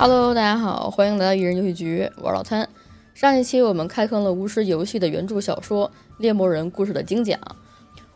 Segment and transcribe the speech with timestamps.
[0.00, 2.68] Hello，大家好，欢迎来到一人游戏局，我是老潘。
[3.14, 5.88] 上一期我们开坑了巫师游戏的原著小说
[6.18, 7.36] 《猎魔人故事》的精讲，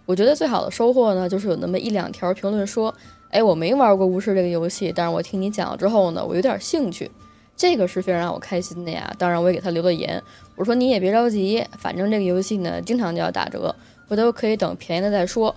[0.07, 2.95] 我觉得最好的收获呢，就是有那么一两条评论说，
[3.31, 7.11] 哎，我没玩过巫师这个游戏，但是我听你讲了之后呢，我有点兴趣，
[7.57, 9.13] 这个是非常让我开心的呀。
[9.19, 10.23] 当然，我也给他留了言，
[10.55, 13.75] 我说你也别着急，反正这个游戏呢，经常就要打折，
[14.07, 15.53] 回头可以等便宜了再说。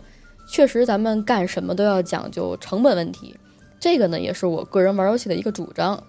[0.50, 3.36] 确实，咱们干什么都要讲究成本问题，
[3.80, 6.02] 这个呢，也是我个人玩游戏的一个主张。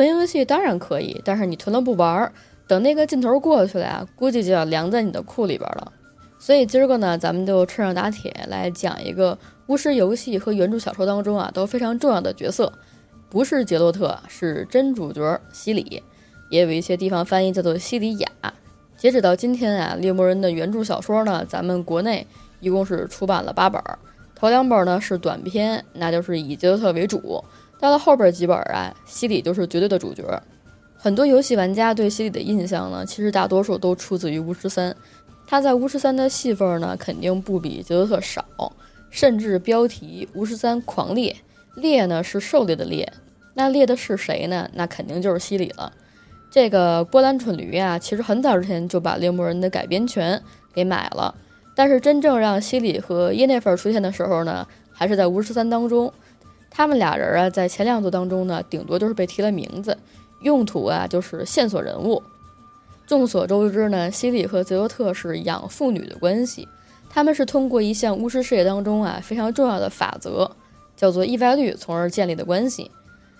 [0.00, 2.32] 囤游戏当然可以，但是你囤了不玩儿，
[2.66, 5.92] 等那个劲头过去了呀，估计就要凉在你的库里边了。
[6.38, 9.36] 所以今儿个呢，咱们就趁热打铁来讲一个
[9.66, 12.72] 巫师游戏和原著小说当中啊都非常重要的角色，
[13.28, 16.02] 不是杰洛特，是真主角西里，
[16.48, 18.28] 也有一些地方翻译叫做西里亚。
[18.96, 22.26] 截止到今天啊，猎魔人的原著小说呢，咱们国内
[22.60, 23.82] 一共是出版了八本，
[24.34, 27.44] 头两本呢是短篇，那就是以杰洛特为主。
[27.80, 30.22] 到了后边几本啊，西里就是绝对的主角。
[30.96, 34.94] 很多游戏玩家对西里的印象呢，其实大多数都出自于巫师三。
[35.46, 38.44] 他在巫师三的戏份呢，肯定不比杰洛特少。
[39.08, 41.34] 甚至标题巫师三狂猎，
[41.74, 43.12] 猎呢是狩猎的猎，
[43.54, 44.70] 那猎的是谁呢？
[44.74, 45.92] 那肯定就是西里了。
[46.50, 50.40] 这个波兰蠢驴啊，其实很早之前就把猎魔人的改编权
[50.72, 51.34] 给买了。
[51.74, 56.12] 但是真正让西里和耶内弗出现的时候呢，还是在巫师三当中。
[56.80, 59.98] 他们俩人啊，在前两作当中呢，顶多就是被提了名字，
[60.40, 62.22] 用途啊就是线索人物。
[63.06, 66.66] 众所周知呢，西里和泽尤特是养父女的关系，
[67.10, 70.50] 他们是通过一项巫师事业当中啊非常重要的法则，
[70.96, 72.90] 叫做意外率，从而建立的关系。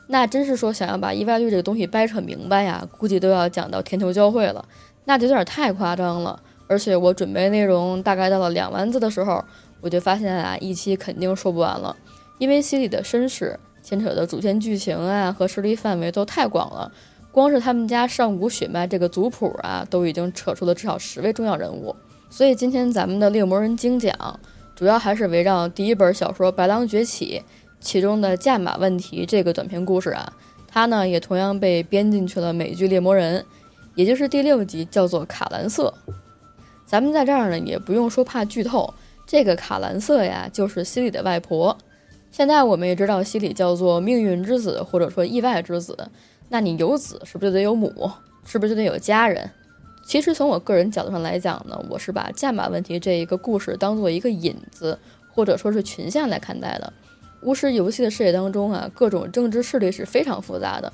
[0.09, 4.63] 那真是说想要把意外率这个东西掰扯明白呀，估计都要讲到天球交汇了，
[5.07, 6.39] 那就有点太夸张了。
[6.67, 9.43] 而且我准备内容大概到了两万字的时候，
[9.81, 11.97] 我就发现啊，一期肯定说不完了。
[12.41, 16.91] 因为西里的身世牵扯的主线剧情啊和势力范围都太广了，
[17.31, 21.95] 光是他们家上古血脉这个族谱啊，都已经扯出了至少十位重要人物。
[22.31, 24.41] 所以今天咱们的猎魔人精讲，
[24.75, 27.43] 主要还是围绕第一本小说《白狼崛起》
[27.79, 30.33] 其中的驾马问题这个短篇故事啊，
[30.67, 33.43] 它呢也同样被编进去了美剧《猎魔人》，
[33.95, 35.93] 也就是第六集叫做卡兰瑟。
[36.87, 38.95] 咱们在这儿呢也不用说怕剧透，
[39.27, 41.77] 这个卡兰瑟呀就是西里的外婆。
[42.31, 45.97] 现在我们也知道西里叫做命运之子，或者说意外之子。
[46.49, 48.11] 那你有子是不是就得有母？
[48.45, 49.51] 是不是就得有家人？
[50.05, 54.99] 其实从我个人角度上来讲呢，我是把价码问题这一个故事当做一个引子，
[55.33, 56.93] 或者说是群像来看待的。
[57.43, 60.93] 巫师游戏的世界当中啊，各种政治势力是非常复杂的。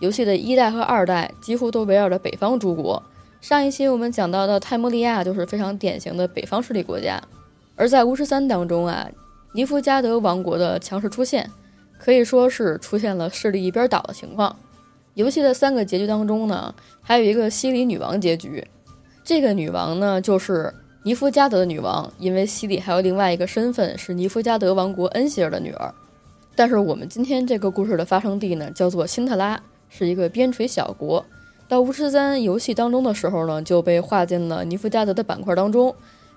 [0.00, 3.02] 游戏的一代和二代几乎都围绕着北方诸国。
[3.40, 7.22] 上一期我们讲到的泰莫利亚就是非常典型的北方势力国家。
[7.76, 9.08] 而在巫师三当中啊。
[9.52, 11.50] 尼夫加德王国的强势出现，
[11.98, 14.54] 可以说是出现了势力一边倒的情况。
[15.14, 18.64] 游戏的三个结局当中呢，还有一个西里女王结局。
[19.24, 20.72] 这个女王呢，就是
[21.02, 25.92] 尼夫加德的女王，因为西里还有另外一个身份是尼夫加德王国恩希尔的女儿。
[26.54, 31.24] 但是我们今天这个故事的发生地呢，叫做辛特拉，是一个边陲小国。
[31.66, 35.94] 到巫师三游戏当中的时候呢，就被划进了尼夫加德的板块当中，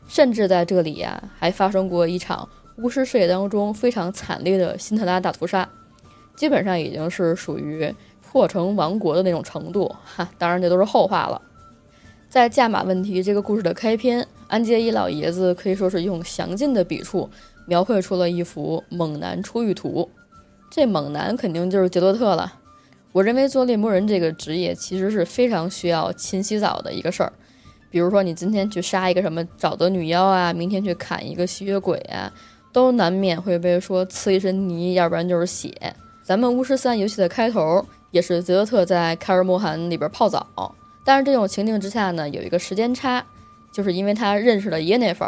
[0.08, 2.50] 甚至在这里呀，还发生过一场。
[2.78, 5.68] 巫师世界当中非常惨烈的辛特拉大屠杀，
[6.36, 10.28] 基本上已经是属于破城亡国的那种程度哈。
[10.38, 11.42] 当然，这都是后话了。
[12.30, 17.30] 在驾马问题这个故事的开篇，安杰伊老爷子可以说是用详尽的笔触
[17.68, 20.10] 描绘出了一幅猛男出狱图。
[20.70, 22.54] 这猛男肯定就是杰洛特了。
[23.12, 27.34] 我认为做猎魔人这个职业其实是非常需要勤洗澡的一个事儿。
[27.90, 32.32] 比如说，你今天去杀一个什么沼泽女妖啊，明天去砍一个吸血鬼啊。
[32.72, 35.72] 都难免会被说呲一身泥，要不然就是血。
[36.24, 43.26] 咱们巫师三游戏的开头也是泽特在凯尔莫罕里边泡澡，但是这种情境之下呢，有一个时间差，
[43.72, 45.26] 就是因为他认识了耶内弗。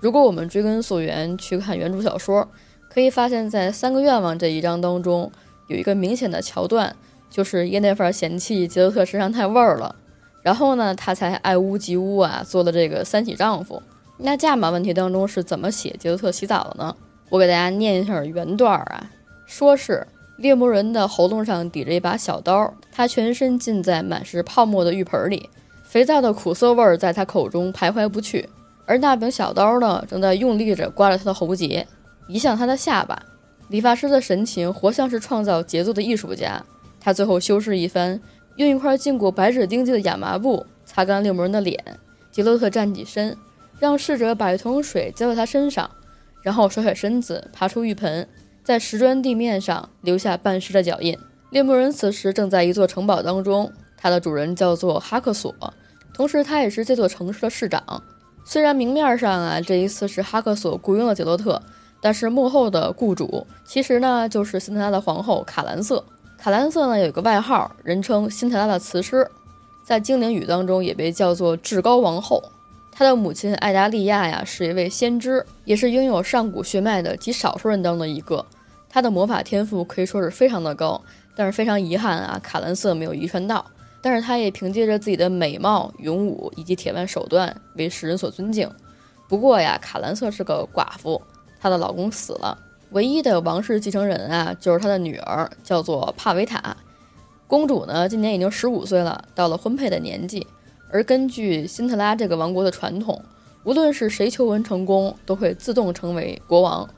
[0.00, 2.48] 如果我们追根溯源去看原著小说，
[2.88, 5.30] 可以发现，在三个愿望这一章当中，
[5.66, 6.94] 有一个明显的桥段，
[7.28, 9.96] 就是耶内弗嫌弃杰特身上太味儿了，
[10.42, 13.82] 然后呢，他才爱屋及乌啊，做了这个三喜丈夫。
[14.18, 16.96] 那价码问题当中是怎么写杰洛特洗澡的呢？
[17.28, 19.10] 我给大家念一下原段啊，
[19.44, 20.06] 说是
[20.38, 25.50] 猎魔人的喉咙上抵着一把小刀，他全身浸在满是泡沫的浴盆里，
[25.82, 28.48] 肥皂的苦涩味儿在他口中徘徊不去，
[28.86, 31.86] 而那柄小刀呢，正在用力着刮着他的喉结，
[32.28, 33.20] 移向他的下巴。
[33.68, 36.64] 理发师的神情活像是创造杰作的艺术家，
[37.00, 38.20] 他最后修饰一番，
[38.54, 41.82] 用一块浸过白纸钉记的亚麻布擦干猎魔人的脸。
[42.30, 43.36] 杰洛特站起身。
[43.78, 45.90] 让侍者把一桶水浇在他身上，
[46.42, 48.26] 然后甩甩身子，爬出浴盆，
[48.64, 51.16] 在石砖地面上留下半湿的脚印。
[51.50, 55.54] 猎魔人此时正在一座城堡当中，他的主人叫做哈克索，
[56.12, 58.02] 同时他也是这座城市的市长。
[58.44, 61.60] 虽然明面上啊，这一次是哈克索雇佣了杰洛特，
[62.00, 66.02] 但是幕后的雇主其实呢就是辛特拉的皇后卡兰瑟。
[66.38, 69.28] 卡兰瑟呢有个外号，人称辛特拉的雌狮，
[69.84, 72.42] 在精灵语当中也被叫做至高王后。
[72.98, 78.42] 她的母亲艾达利亚呀是一位先知，也是拥有上古血脉的极少数人当中的一个。
[78.88, 80.98] 她的魔法天赋可以说是非常的高。
[81.36, 83.62] 但是非常遗憾啊，卡兰瑟没有遗传到。
[84.00, 88.66] 但是他也凭借着自己的美貌、勇武以及铁腕手段为世人所尊敬。
[89.28, 91.20] 不过呀，卡兰瑟是个寡妇，
[91.60, 92.56] 她的老公死了，
[92.92, 96.74] 唯一的王室继承人啊，就是她的女儿，叫做帕维塔。
[97.46, 100.46] 公主呢，今年已经十五岁了，到了婚配的年纪。
[100.90, 103.22] 而根据辛特拉这个王国的传统，
[103.64, 106.88] 无论是谁求婚成功，都会自动成为国王。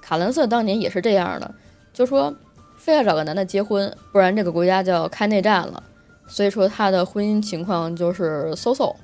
[0.00, 1.54] 卡兰瑟当年也是这样的，
[1.92, 2.34] 就说。
[2.76, 5.82] 非要找个男的结婚，不然这个国家就要开内战了。
[6.26, 8.94] 所以说他的婚姻情况就是 so so。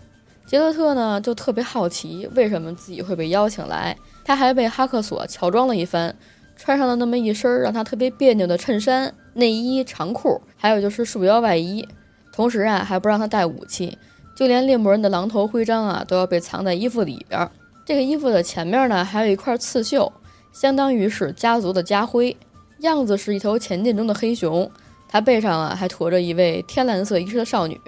[0.44, 3.96] 杰洛特呢就特别好奇，为什么自己会被邀请来？
[4.22, 6.14] 他还被哈克索乔装了一番，
[6.56, 11.88] 穿上了那么一身让他特别别扭的衬衫、内衣、长裤，还有就是束腰外衣。
[12.30, 13.96] 同时啊，还不让他带武器，
[14.40, 17.46] 就连猎魔人的狼头徽章啊都要被藏在衣服里边。
[17.84, 20.10] 这个衣服的前面呢还有一块刺绣，
[20.50, 22.34] 相当于是家族的家徽。
[22.78, 24.70] 样子是一头前进中的黑熊，
[25.06, 27.78] 它背上啊还驮着一位天蓝色衣饰的少女。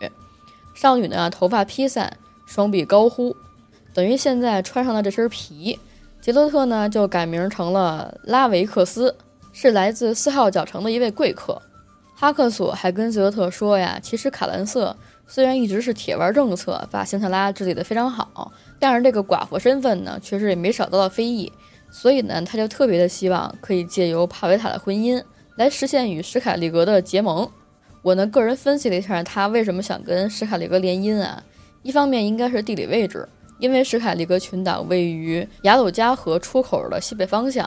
[0.75, 2.14] 少女呢头发披散，
[2.44, 3.34] 双臂高呼，
[3.94, 5.81] 等于现在穿上了这身皮。
[6.20, 9.16] 杰洛特呢就改名成了拉维克斯，
[9.54, 11.62] 是来自四号角城的一位贵客。
[12.14, 14.94] 哈克索还跟杰洛特说呀，其实卡兰瑟
[15.34, 21.50] 虽然一直是铁腕政策，把辛特拉治理得非常好，但是这个寡妇身份呢，确实也没少遭到非议。
[21.90, 25.25] 所以呢，他就特别的希望可以借由帕维塔的婚姻
[25.56, 27.49] 来实现与史凯利格的结盟。
[28.02, 31.43] 我呢个人分析了一下，他为什么想跟史凯利格联姻啊？
[31.82, 33.26] 一方面应该是地理位置，
[33.58, 37.67] 因为史凯利格群岛位于雅鲁加河出口的西北方向，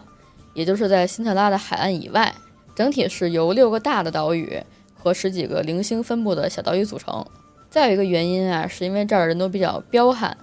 [0.54, 2.32] 也就是在辛特拉的海岸以外，
[2.76, 4.62] 整体是由六个大的岛屿
[4.94, 7.26] 和十几个零星分布的小岛屿组成。
[7.75, 10.38] 再有一个原因啊，是因为这儿人都比较彪悍，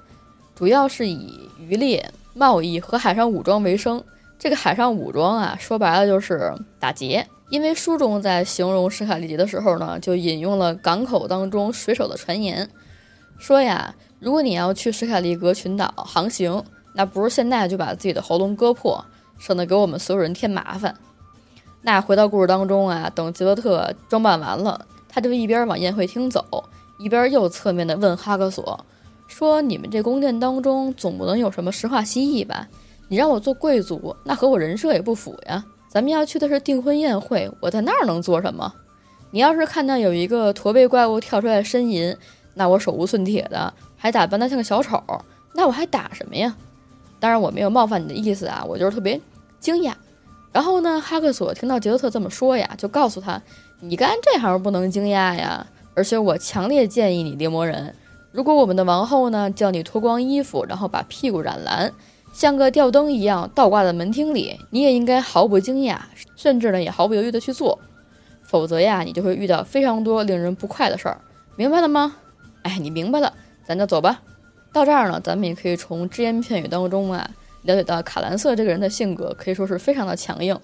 [0.55, 2.13] 主要是以渔猎。
[2.35, 4.05] 贸易和海上武装为生，
[4.39, 7.27] 这个海上武装啊，说白了就是打劫。
[7.49, 12.69] 因为书中在形容史凯利杰的时候呢，就引用了港口当中水手的传言，
[13.39, 16.63] 说呀，如果你要去史凯利格群岛航行，
[16.95, 19.03] 那不如现在就把自己的喉咙割破，
[19.39, 20.95] 省得给我们所有人添麻烦。
[21.81, 26.65] 那回到故事当中啊，等吉洛特装扮完了，他就一边往宴会厅走，
[27.03, 28.85] 一边又侧面的问哈克索。
[29.27, 32.69] 说你们这宫殿当中总不能有什么石化蜥蜴吧？
[33.09, 35.65] 你让我做贵族，那和我人设也不符呀。
[35.89, 38.73] 咱们要去的是订婚宴会，我在那儿能做什么？
[39.31, 42.15] 你要是看到有一个驼背怪物跳出来呻吟，
[42.55, 45.03] 那我手无寸铁的，还打扮得像个小丑，
[45.55, 46.55] 那我还打什么呀？
[47.19, 49.19] 当然我没有冒犯你的意思啊，我就是特别
[49.61, 49.95] 惊讶。
[50.53, 53.41] 然后呢，哈克索听到杰洛特这么说呀，就告诉他，
[53.81, 57.95] 你干这行不能惊讶呀，而且我强烈建议你猎魔人。
[58.31, 61.93] 如果我们的王后呢叫你脱光衣服，然后把屁股染蓝，
[62.33, 65.99] 像个吊灯一样倒挂在门厅里，你也应该毫不惊讶，
[66.35, 67.79] 甚至呢也毫不犹豫的去做，
[68.43, 71.21] 否则呀，你就会遇到非常多令人不快的事儿，
[71.57, 72.17] 明白了吗？
[72.63, 73.33] 哎，你明白了，
[73.67, 74.23] 咱就走吧。
[74.73, 77.29] 到这儿呢，咱们也可以从只言片语当中啊，
[77.65, 80.59] 了解到卡兰瑟这个人的性格可以说是非常的强硬。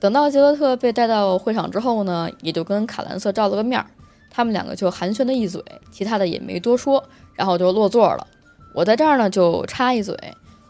[0.00, 3.86] 等到杰洛特被带到会场之后呢，也就跟卡兰瑟照了个面儿。
[4.34, 5.62] 他们两个就寒暄了一嘴，
[5.92, 7.02] 其他的也没多说，
[7.34, 8.26] 然后就落座了。
[8.74, 10.16] 我在这儿呢就插一嘴，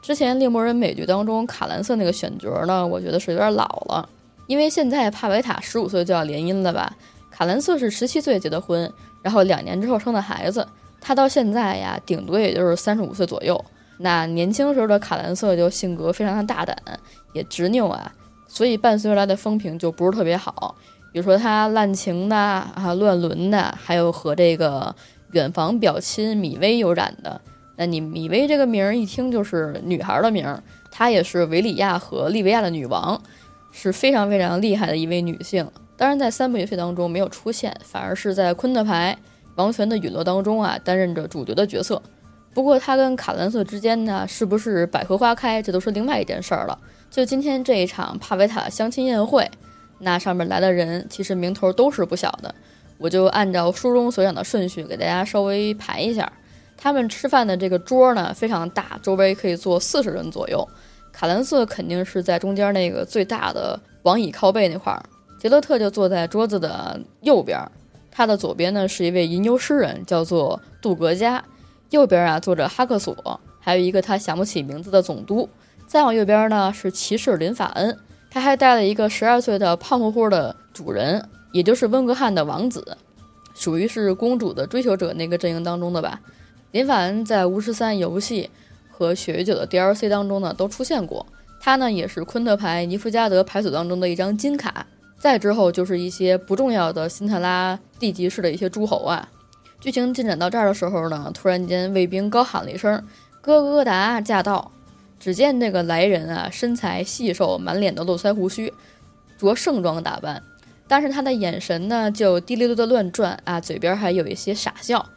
[0.02, 4.06] 之前猎魔人美剧当中卡兰瑟那个选角呢，我觉得是有点老了，
[4.46, 6.94] 因为现在帕维塔十五岁就要联姻了吧，
[7.30, 8.92] 卡兰瑟是十七岁结的婚，
[9.22, 10.68] 然后两年之后生的孩子，
[11.00, 13.64] 他到现在呀，顶多也就是三十五岁左右。
[13.96, 16.76] 那年轻时候的卡兰瑟就性格非常的大胆，
[17.32, 18.12] 也执拗啊，
[18.46, 20.74] 所以伴随而来的风评就不是特别好。
[21.14, 24.92] 比如说他滥情的啊，乱伦的，还有和这个
[25.30, 27.40] 远房表亲米薇有染的。
[27.76, 33.22] 那你米薇这个名儿一听就是女孩的名儿，她也是维里亚和利维亚的女王，
[33.70, 35.64] 是非常非常厉害的一位女性。
[35.96, 39.16] 当然，在三部游戏当中没有出现，反而是在昆特牌
[39.54, 42.02] 王权的陨落当中啊，担任着主角的角色。
[42.52, 46.76] 不过她跟卡兰瑟之间呢，是不是百合花开，这都是另外一件事儿了。
[47.08, 49.48] 就今天这一场帕维塔相亲宴会。
[49.98, 52.54] 那上面来的人其实名头都是不小的，
[52.98, 56.30] 我就按照书中所讲的顺序给大家稍微排一下。
[56.76, 60.68] 他们吃饭的这个桌呢非常大，周围可以坐四十人左右。
[61.12, 65.00] 卡兰瑟肯定是在中间那个最大的王椅靠背那块儿，
[65.38, 67.58] 杰洛特就坐在桌子的右边，
[68.10, 71.40] 他的左边呢是一位吟游诗人，叫做杜格加；
[71.90, 75.48] 右边啊坐着哈克索，还有一个他想不起名字的总督。
[75.86, 77.96] 再往右边呢是骑士林法恩，
[78.34, 82.98] 他还带了一个十二岁的胖乎乎的主人，也就是温格汉的王子，
[83.54, 86.20] 属于是公主的追求者那个阵营当中的吧。
[86.72, 88.50] 林法恩在巫师三游戏
[88.90, 91.24] 和血与酒的 DLC 当中呢都出现过，
[91.60, 94.84] 他呢也是昆特牌尼夫加德牌组当中的一张金卡。
[95.16, 99.28] 再之后就是一些不重要的辛特拉地级市的一些诸侯啊。
[99.80, 103.00] 剧情进展到这儿的时候呢，突然间卫兵高喊了一声
[103.40, 104.72] ：“哥哥达驾到！”
[105.24, 108.70] 只见这个来人啊，身材细瘦，满脸的络腮胡须，
[109.38, 110.42] 着盛装打扮，
[110.86, 115.08] 但是他的眼神呢，就滴溜溜的乱转啊，嘴边还有一些傻笑。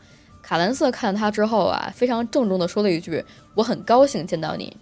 [0.41, 3.21] 卡兰瑟看他之后啊，非常郑重地说了一句
[3.53, 4.77] ：“我很高兴见到你。”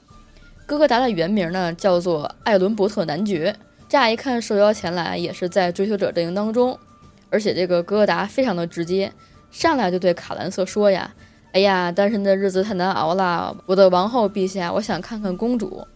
[0.68, 3.56] 哥哥达的原名呢，叫做艾伦伯特男爵。
[3.90, 6.78] 乍一看受邀前来，也是在追求者阵营当中，
[7.32, 9.12] 而且这个哥哥达非常的直接，
[9.50, 11.12] 上来就对卡兰瑟说呀。
[11.56, 15.88] 哎呀，单身的日子太难熬了，我的王后陛下，我想看看公主。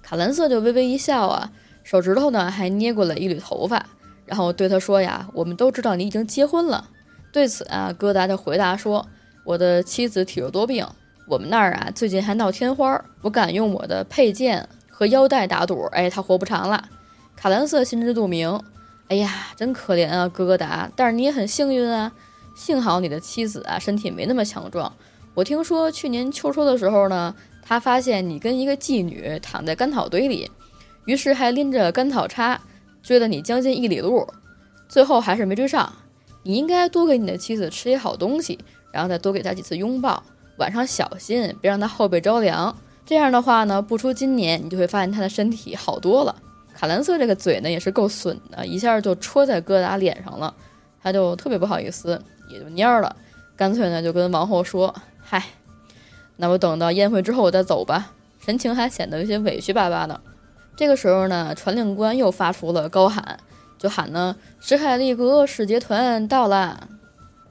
[0.00, 1.50] 卡兰瑟就微微一笑啊，
[1.82, 3.84] 手指头呢还捏过了一缕头发，
[4.26, 6.88] 然后对他说呀：“我们都知道你已经结婚了。”
[7.32, 9.04] 对此啊，戈达就回答说
[9.42, 10.86] ：“我的妻子体弱多病，
[11.26, 16.88] 我们那儿啊最近还闹天花，我敢用我的佩剑和腰带打赌，哎，她活不长了。”
[17.34, 18.60] 卡兰瑟心知肚明，
[19.08, 22.12] 哎呀，真可怜啊，戈达，但是你也很幸运啊。
[22.54, 24.92] 幸好你的妻子啊，身体没那么强壮。
[25.38, 30.50] 我听说去年秋收的时候呢，他发现你跟一个妓女躺在干草堆里，
[31.04, 32.60] 于是还拎着干草叉
[33.04, 34.26] 追了你将近一里路，
[34.88, 35.92] 最后还是没追上。
[36.42, 38.58] 你应该多给你的妻子吃些好东西，
[38.90, 40.20] 然后再多给她几次拥抱。
[40.56, 42.76] 晚上小心，别让她后背着凉。
[43.06, 46.34] 这样的话呢，不出今年，你就会发现她的身体好多了。
[46.74, 50.52] 卡兰瑟这个嘴呢，也是够损的，一下就戳在疙瘩脸上了，
[51.00, 52.20] 他就特别不好意思。
[52.50, 53.14] 也就蔫了，
[53.54, 54.92] 干脆呢就跟王后说
[55.30, 55.44] ：“嗨，
[56.36, 60.18] 那我等到宴会之后我再走吧。”神情还显得有些委屈巴巴的。
[60.74, 63.38] 这个时候呢，传令官又发出了高喊，
[63.76, 66.88] 就喊呢：“史海利格使节团到了。”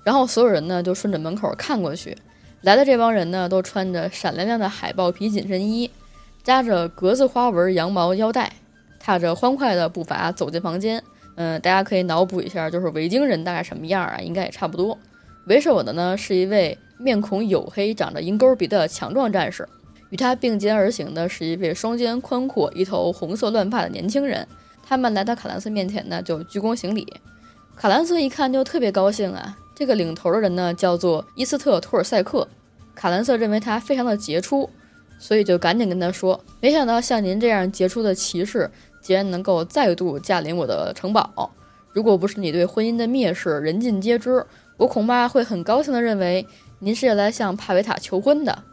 [0.03, 2.17] 然后所有人呢就顺着门口看过去，
[2.61, 5.91] 来的这帮人呢都穿着闪亮亮的海豹皮紧身衣，
[6.41, 8.53] 扎着格子花纹羊毛腰带，
[8.99, 11.03] 踏着欢快的步伐走进房间。
[11.35, 14.17] 嗯，大家可以脑补一下，就是维京人大概什么样啊？
[14.19, 14.97] 应该也差不多。
[15.45, 19.67] 为首的呢是一位面孔黝黑、长着鹰钩鼻的强壮战士，
[20.09, 24.47] 与他并肩而行的是一位双肩宽阔、一头红色乱发的年轻人。
[24.83, 27.05] 他们来到卡兰斯面前呢，就鞠躬行礼。
[27.75, 32.47] 卡兰斯一看就特别高兴啊，这个领头的人呢叫做伊斯特·托尔塞克。
[32.95, 34.69] 卡兰瑟认为他非常的杰出，
[35.19, 41.49] 所以就赶紧跟他说：“没想到像您这样杰出的骑士。”竟然能够再度驾临我的城堡，
[41.93, 46.45] 如果不是你对婚姻的蔑视人尽皆知，我恐怕会很高兴地认为
[46.79, 48.63] 您是来向帕维塔求婚的。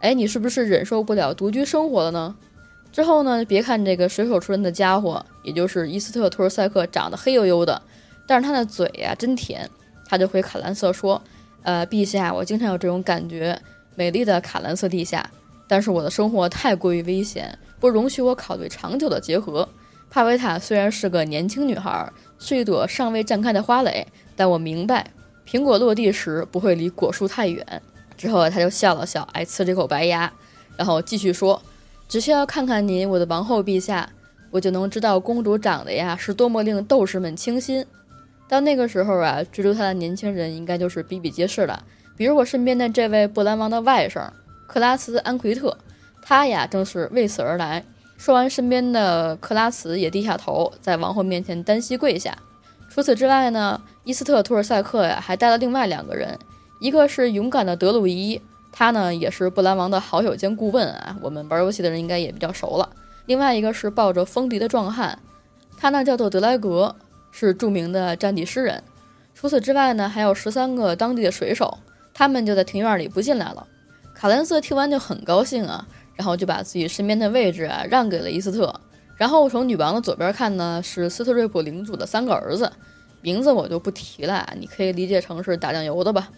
[0.00, 2.34] 哎，你是不是忍受不了独居生活了呢？
[2.90, 3.44] 之后呢？
[3.44, 7.80] 别看这个水手出身的家伙，也就是伊斯特托尔塞克，长得黑黝黝的，
[8.26, 9.68] 但是他的嘴呀真甜。
[10.04, 11.22] 他就回卡兰瑟说
[11.62, 13.58] ：“呃，陛下，我经常有这种感觉，
[13.94, 15.30] 美丽的卡兰瑟陛下，
[15.66, 19.66] 但是我的生活太过于危险，不容许我考虑长久的结合。”
[20.10, 25.10] 帕维塔虽然是个年轻女孩，是一朵尚未绽开的花蕾，但我明白，
[25.52, 27.82] 苹果落地时不会离果树太远。
[28.16, 30.32] 之后他就笑了笑，哎，呲着口白牙，
[30.78, 31.60] 然后继续说
[32.08, 34.08] ：“只需要看看您，我的王后陛下，
[34.50, 37.84] 我就能知道公主长得呀是多么令斗士们倾心。
[38.48, 41.84] 到那个时候啊，追逐她的年轻人应该就是比比皆是了。
[42.16, 44.26] 比如我身边的这位布兰王的外甥
[44.66, 45.76] 克拉斯安奎特，
[46.22, 47.84] 他呀正是为此而来。”
[48.16, 52.38] 说完，身边的克拉茨也低下头，在王后面前单膝跪下。
[52.88, 56.38] 除此之外呢，伊斯特·托尔塞克呀，还带了另外两个人，
[56.78, 58.40] 一个是勇敢的德鲁伊，
[58.70, 62.88] 他呢也是布兰王的好友兼顾问啊，我们玩游戏的人应该也比较熟了。
[63.26, 65.18] 另外一个是抱着风笛的壮汉，
[65.76, 66.94] 他呢叫做德莱格，
[67.30, 68.82] 是著名的战地诗人。
[69.34, 71.78] 除此之外呢，还有十三个当地的水手，
[72.12, 73.66] 他们就在庭院里不进来了。
[74.14, 75.86] 卡兰瑟听完就很高兴啊。
[76.14, 78.72] 然后就把自己身边的位置啊让给了伊斯特。
[79.16, 82.70] 然后从女王的左边看呢，是斯特瑞普领主的三个儿子，
[83.22, 86.28] 名字我就不提了，你可以理解成是打酱油的吧。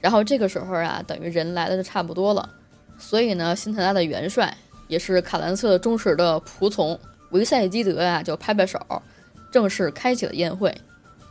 [0.00, 2.48] 然后这个时候啊，等于人来的就差不多了。
[2.96, 6.98] 所以呢，辛特拉的元帅也是卡兰瑟忠实的仆从
[7.30, 8.80] 维塞基德啊，就拍拍手，
[9.50, 10.74] 正式开启了宴会。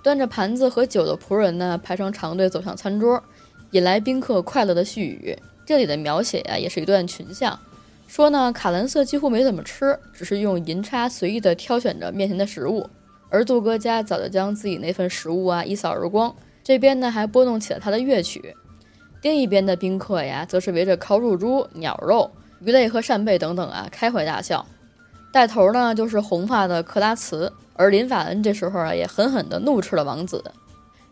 [0.03, 3.21] 端着盘子和酒的仆人呢，排成长队走向餐桌，
[3.71, 5.37] 引来宾客快乐的絮语。
[5.65, 7.57] 这里的描写呀，也是一段群像。
[8.07, 12.89] 说呢，卡兰瑟几乎没怎么吃，只是用银叉随意的挑选着面前的食物。
[13.29, 16.33] 而杜哥家早就将自己那份食物啊一扫而光。
[16.63, 18.55] 这边呢还拨弄起了他的乐曲。
[19.21, 24.65] 另一边的宾客呀，则是围着烤乳猪、鸟肉、鱼类和扇贝等等啊开怀大笑。
[25.31, 30.43] 带头呢就是红发的克拉茨，而林法恩这时候啊也狠狠地怒斥了王子。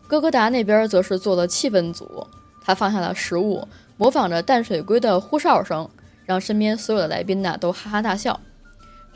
[0.08, 2.26] 哥哥达那边则是做了气氛组，
[2.62, 5.88] 他放下了食物，模仿着淡水龟的呼哨声，
[6.24, 8.40] 让身边所有的来宾呢都哈哈大笑。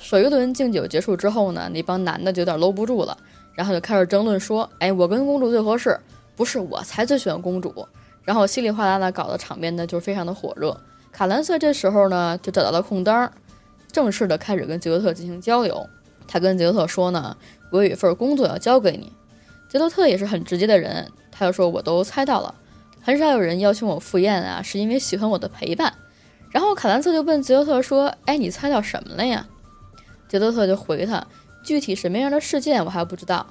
[0.02, 3.16] 首一轮敬酒结束之后呢，那帮男的就有点搂不住了，
[3.52, 6.00] 然后就开始争论说：“哎，我跟公主最合适，
[6.34, 7.86] 不是我才最喜欢公主。”
[8.24, 10.74] 然后稀里哗啦的搞得场面呢就是非常的火热。
[11.12, 13.30] 卡兰瑟这时候呢就找到了空当，
[13.92, 15.86] 正式的开始跟杰洛特进行交流。
[16.26, 17.36] 他跟杰洛特说呢
[17.70, 19.12] ：“我有一份工作要交给你。”
[19.68, 22.54] 杰洛特也是很直接的人，他就说：“我都猜到了，
[23.02, 25.92] 很少有人邀请我赴宴啊，是因为喜欢我的陪伴。”
[26.50, 29.46] 然后卡兰瑟就问杰洛特说：“哎，你猜到什么了呀？”
[30.30, 31.26] 杰洛特就回他
[31.60, 33.44] ：“具体什么样的事件我还不知道，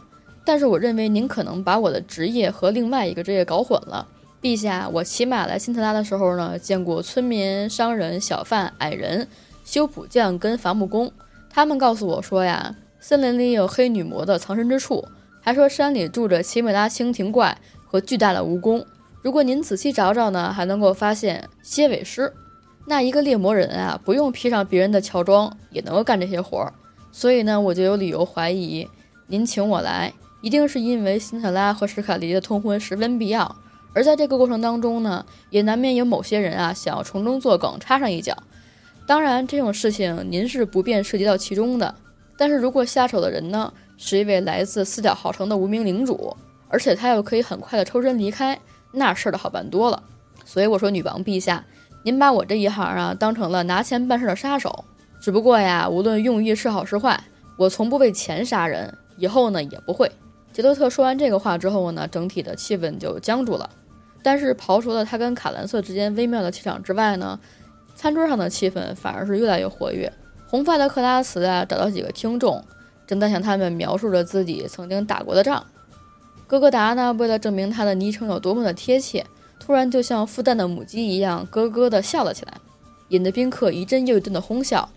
[0.46, 4.08] 但是我认为您可能把我的职业和另外一个职业搞混了。
[4.42, 9.28] 陛下，我骑马来辛特拉的时候呢，见过村民、商人、小贩、矮人、
[9.66, 11.12] 修补匠跟伐木工。
[11.50, 15.06] 他们告诉我说呀，森林里有黑女魔的藏身之处，
[15.42, 18.86] 还说山里住着奇美拉蜻蜓怪和巨大的蜈蚣。
[19.22, 22.32] 如果您仔细找找呢，还能够发现蝎尾狮。”
[22.90, 26.74] 那一个猎魔人啊，不用披上别人的乔装也能够干这些活儿，
[27.12, 28.88] 所以呢，我就有理由怀疑，
[29.28, 33.56] 您请我来，一定是因为辛特拉和史卡利的通婚十分必要。
[33.94, 38.36] 而在这个过程当中呢，也难免有某些人啊，想要从中作梗，插上一脚。
[39.06, 41.94] 当然，这种事情您是不便涉及到其中的。
[42.36, 46.36] 但是如果下手的人呢，是一位来自四角号城的无名领主，
[46.68, 48.60] 而且他又可以很快的抽身离开，
[48.92, 50.02] 那事儿的好办多了。
[50.44, 51.64] 所以我说，女王陛下。
[52.04, 54.86] 您把我这一行啊当成了拿钱办事的杀手，
[55.20, 57.22] 只不过呀，无论用意是好是坏，
[57.58, 60.10] 我从不为钱杀人，以后呢也不会。
[60.54, 63.70] 杰洛特说完这个话之后呢，整体的气氛就僵住了。
[64.24, 67.40] 但是刨除了他跟卡兰瑟之间微妙的气场之外呢，
[67.96, 70.12] 餐桌上的气氛反而是越来越活跃。
[70.48, 72.64] 红发的克拉斯啊找到几个听众，
[73.06, 75.64] 正在向他们描述着自己曾经打过的仗。
[76.48, 79.26] 哥哥达呢，为了证明他的昵称有多么的贴切。
[79.60, 82.54] 突然就像孵蛋的母鸡一样咯咯地笑了起来，
[83.10, 84.90] 引得宾客一阵又一阵的哄笑，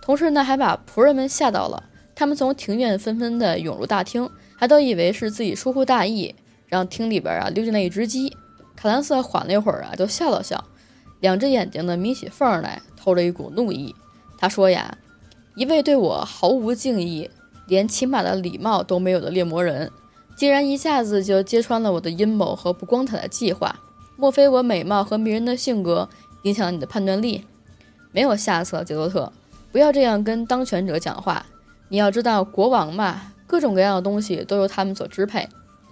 [0.00, 1.82] 同时呢还把仆人们吓到了。
[2.14, 6.34] 他们从庭院纷纷地涌入大厅，还都以为是自己疏忽大意，
[6.66, 8.36] 让厅里边啊溜进来一只鸡。
[8.76, 10.62] 卡兰瑟缓了一会儿啊，就笑了笑，
[11.20, 13.94] 两只眼睛呢眯起缝来，透着一股怒意。
[14.36, 14.98] 他说呀
[15.56, 17.30] ：“一位对我毫无敬意，
[17.66, 19.90] 连起码的礼貌都没有的猎魔人，
[20.36, 23.74] 竟然一下子就揭穿了我的阴谋和不光彩的计划。”
[24.22, 26.08] 莫非我美貌和迷人的性格
[26.42, 27.44] 影响了你的判断力？
[28.12, 29.32] 没有下策，杰洛特，
[29.72, 31.44] 不要这样跟当权者讲话。
[31.88, 35.48] 你要知道，国王嘛，各种各样的东西都由他们所支配，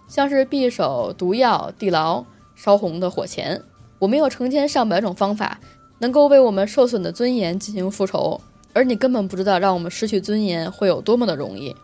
[0.07, 3.61] 像是匕首、毒药、地牢、烧红的火钳。
[3.99, 5.59] 我们有成千上百种方法，
[5.99, 8.41] 能够为我们受损的尊严进行复仇，
[8.73, 11.75] 而你根本不知道让我们失去尊严会有多么的容易。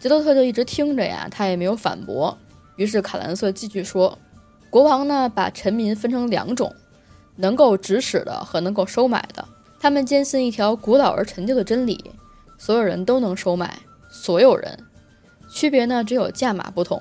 [0.00, 2.36] 杰洛特就一直听着呀，他也没有反驳。
[2.74, 4.18] 于是卡兰瑟继续说。
[4.74, 6.74] 国王呢，把臣民分成两种，
[7.36, 9.46] 能够指使的和能够收买的。
[9.78, 12.10] 他们坚信一条古老而陈旧的真理：
[12.58, 13.78] 所有人都能收买
[14.10, 14.76] 所有人，
[15.48, 17.00] 区别呢只有价码不同。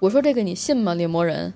[0.00, 1.54] 我说这个你信吗，猎魔人？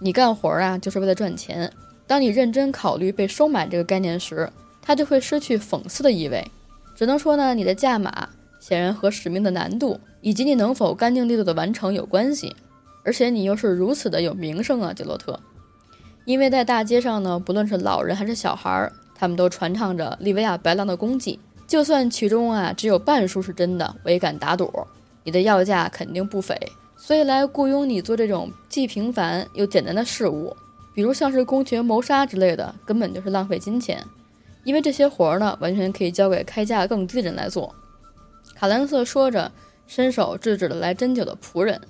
[0.00, 1.70] 你干活啊就是为了赚钱。
[2.06, 6.42] 当你认真考虑被收买这个概念时，它就会失去讽刺的意味。
[6.94, 12.56] 只能说呢，你的价码显然和使命的难度以及你能否干净利落的完成有关系。
[13.04, 15.38] 而且你又是如此的有名声啊，杰洛特！
[16.24, 21.38] 因为在大街上呢，不论是老人还是小孩，他们都传唱着利维亚白狼的功绩。
[21.66, 24.70] 就算其中啊只有半数是真的，我也敢打赌，
[25.24, 26.56] 你的要价肯定不菲。
[26.96, 30.56] 所以来雇佣你做这种既平凡又简单的事物，
[30.94, 34.04] 比如像是宫廷谋杀之类的，根本就是浪费金钱。
[34.62, 37.74] 因为这些活儿呢，完全可以交给开价更低的人来做。
[38.54, 39.50] 卡兰瑟说着，
[39.88, 41.80] 伸手制止了来斟酒的仆人。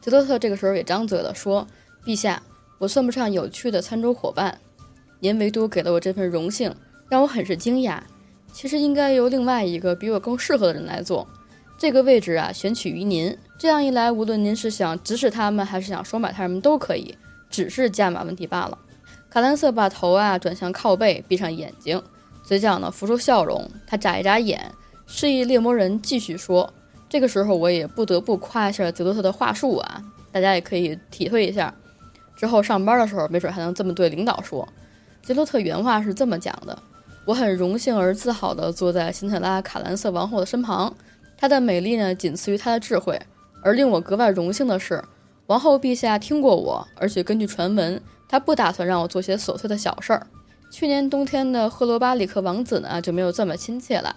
[0.00, 1.66] 杰洛特这个时候也张嘴了，说
[2.04, 2.42] ：“陛下，
[2.78, 4.58] 我算不上有趣的餐桌伙伴，
[5.18, 6.74] 您唯独给了我这份荣幸，
[7.08, 8.00] 让我很是惊讶。
[8.52, 11.28] 其实应该由另外一个比我更适合的人来做
[11.78, 13.36] 这个位置啊，选取于您。
[13.58, 17.14] 这样一来，无论您是想指使他们，还是想收买他们，都可以，
[17.50, 18.78] 只是价码问题罢了。”
[19.28, 22.02] 卡兰瑟把头啊转向靠背，闭上眼睛，
[22.42, 23.70] 嘴角呢浮出笑容。
[23.86, 24.72] 他眨一眨眼，
[25.06, 26.72] 示意猎魔人继续说。
[27.10, 31.74] 这个时候，我也不得不夸一下泽洛特的话术啊，大家也可以体会一下。
[32.36, 34.66] 之后上班的时候，没准还能这么对领导说。
[35.20, 36.78] 杰洛特原话是这么讲的
[37.26, 40.94] ：“我很荣幸而自豪地坐在辛特拉·卡兰瑟王后的身旁，
[41.36, 43.20] 她的美丽呢，仅次于她的智慧，
[43.62, 45.02] 而令我格外荣幸的是，
[45.48, 50.24] 王后陛下听过我，而且根据传闻，他不打算让我做些琐碎的小事儿。
[50.70, 54.14] 去年冬天的赫罗巴里克王子呢，就没有这么亲切了。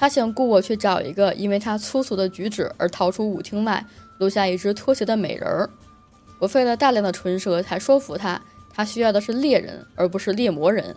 [0.00, 3.84] 他想雇我去找一个因为他粗俗的举止而逃出舞厅外
[4.18, 5.68] 留下一只拖鞋的美人儿。
[6.38, 8.40] 我费了大量的唇舌才说服他，
[8.72, 10.96] 他需要的是猎人，而不是猎魔人。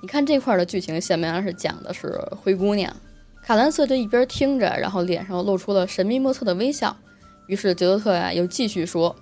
[0.00, 2.90] 你看这块的剧情，显然是讲的是灰姑娘。
[3.42, 6.96] 卡兰瑟这一边听着，然后脸上露出了神秘莫测的微笑。
[7.48, 9.14] 于是杰洛特呀又继续说：“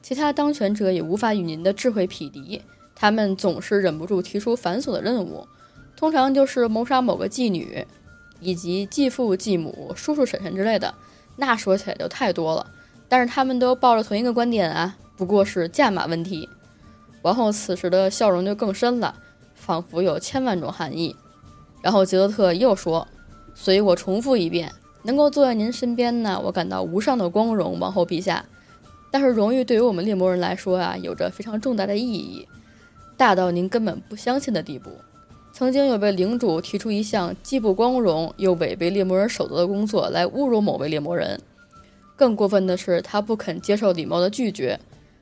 [0.00, 2.62] 其他当权者也无法与您的智慧匹敌。”
[2.96, 5.46] 他们总是忍不住提出繁琐的任务，
[5.94, 7.86] 通常就是谋杀某个妓女，
[8.42, 10.92] 以及继父、继母、叔叔、婶婶之类的。
[11.36, 12.66] 那说起来就太多了。
[13.08, 16.48] 但是他们都抱着同一个观点啊，不过是价码问题。
[17.22, 19.14] 王后此时的笑容就更深了，
[19.54, 21.14] 仿佛有千万种含义。
[21.82, 23.06] 然后杰德特又说
[23.54, 28.44] ：“所以我重复一遍，能够坐在您身边呢，我感到无上的光荣，王后陛下。
[29.10, 32.48] 但是荣誉对于我们猎魔人来说啊，有着非常重大的意义。”
[33.14, 34.90] 大到您根本不相信的地步。
[35.52, 41.40] 曾经有位领主提出一项既不光荣又违背猎魔人守则的工作，来侮辱某位猎魔人。
[42.16, 44.80] 更过分的是，他不肯接受礼貌的拒绝，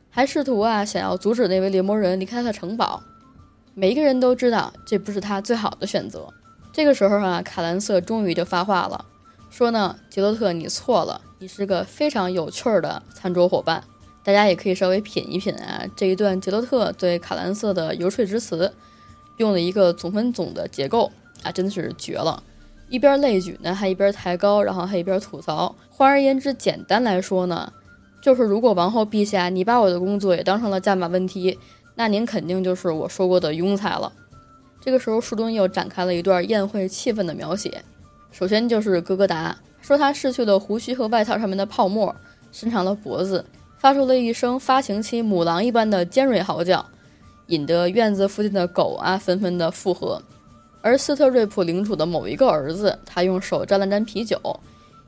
[0.08, 3.02] 还试图啊想要阻止那位猎魔人离开他的城堡。
[3.74, 6.28] 每一个人都知道这不是他最好的选择。
[6.72, 9.04] 这个时候啊，卡兰瑟终于就发话了，
[9.50, 13.82] 说呢，杰洛特，你错了，你是个非常有趣儿的餐桌伙伴。
[14.22, 18.72] 大家也可以稍微品一品啊，这一段杰洛特对卡兰瑟的游说之词，
[19.40, 21.10] 用了一个总分总的结构
[21.42, 22.42] 啊，真的是绝了。
[22.90, 25.74] 一边类举呢，还一边抬高，然后还一边吐槽。
[25.88, 27.72] 换而言之，简单来说呢，
[28.20, 31.58] 就是如果王后陛下你把我的工作也当成了价码问题，
[31.94, 34.12] 那您肯定就是我说过的庸才了。
[34.78, 37.82] 这个时候，树墩又展开了一段宴会气氛的描写。
[38.30, 42.14] 首先就是哥哥达说他拭去了胡须和外套上面的泡沫，
[42.52, 43.42] 伸长了脖子。
[43.78, 46.84] 发出了一声发情期母狼一般的尖锐嚎叫，
[47.50, 50.20] 引得院子附近的狗啊纷纷的附和。
[50.80, 54.40] 而斯特瑞普领主的某一个儿子，他用手沾了沾啤酒，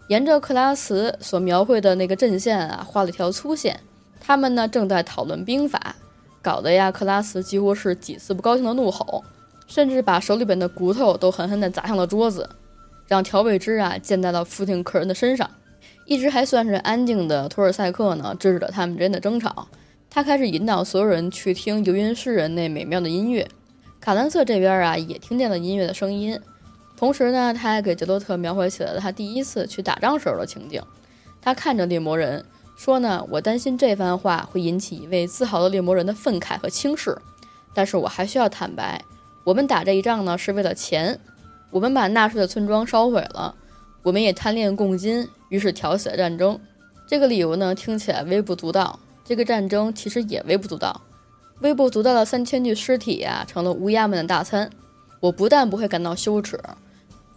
[0.09, 3.81] 沿着克拉茨所描绘的那个阵线啊画了一条粗线。
[4.20, 5.96] 他们呢正在讨论兵法，
[6.42, 9.24] 搞得呀克拉茨几乎是几次不高兴的怒吼，
[9.66, 12.48] 甚至把手里边的骨头都狠狠地砸向了桌子，
[13.07, 15.48] 让调味汁啊溅在了附近客人的身上。
[16.05, 19.66] 一直还算是安静的托尔塞克呢，制止了他们之间的争吵。
[20.14, 23.48] 他开始引导所有人去听游吟诗人那美妙的音乐。
[23.98, 26.38] 卡兰瑟这边啊，也听见了音乐的声音。
[26.98, 30.83] 同时呢，他还给杰洛特描绘起了他第一次去打仗时候的情景。
[31.40, 32.44] 他看着猎魔人
[32.77, 37.16] 说呢：“我担心这番话会引起一位自豪的猎魔人的愤慨和轻视，
[37.72, 39.03] 但是我还需要坦白，
[39.44, 41.18] 我们打这一仗呢，是为了钱。
[41.70, 43.55] 我们把纳税的村庄烧毁了，
[44.03, 46.61] 我们也贪恋贡金。”于是挑起了战争，
[47.07, 49.01] 这个理由呢听起来微不足道。
[49.32, 51.00] 这个战争其实也微不足道，
[51.60, 54.68] 微不足道的三千具尸体啊，成了乌鸦们的大餐。
[55.20, 56.60] 我不但不会感到羞耻，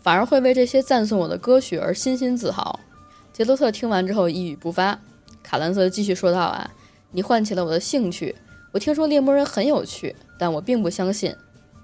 [0.01, 2.77] 反而会为这些赞颂我的歌曲而心心自豪。
[3.31, 4.99] 杰洛特听完之后一语不发。
[5.41, 6.69] 卡兰瑟继续说道：“啊，
[7.12, 8.36] 你唤起了我的兴趣。
[8.73, 11.34] 我听说猎魔人很有趣，但我并不相信。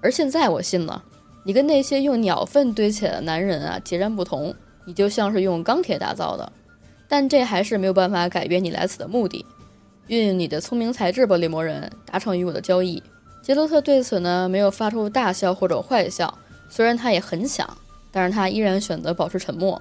[0.02, 1.02] 而现在我信了。
[1.42, 6.52] 你跟那些用鸟粪堆起来的男人啊截然不同。”你就像是用钢铁打造的，
[7.08, 9.46] 但这还是没有办法改变你来此的目的。
[10.08, 13.02] 运用你的聪明才智吧，猎魔人，达成与我的交易。
[13.40, 16.38] 杰洛特对此呢没有发出大笑或者坏笑，
[16.68, 17.76] 虽然他也很想，
[18.10, 19.80] 但是他依然选择保持沉默。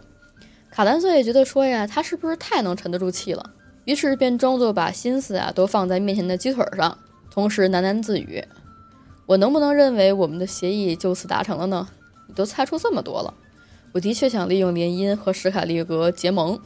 [0.70, 3.52] 卡兰瑟也觉得说呀，他是不是太能沉得住气了？
[3.86, 6.98] 于是便装作把心思啊都放在面前的鸡腿上，
[7.30, 8.44] 同时喃喃自语
[9.26, 11.88] ：“我能不能认为我们的协议就此达成了呢？
[12.28, 13.34] 你都猜出这么多了。”
[13.94, 16.58] 我的确想利用联姻和史卡利格结盟，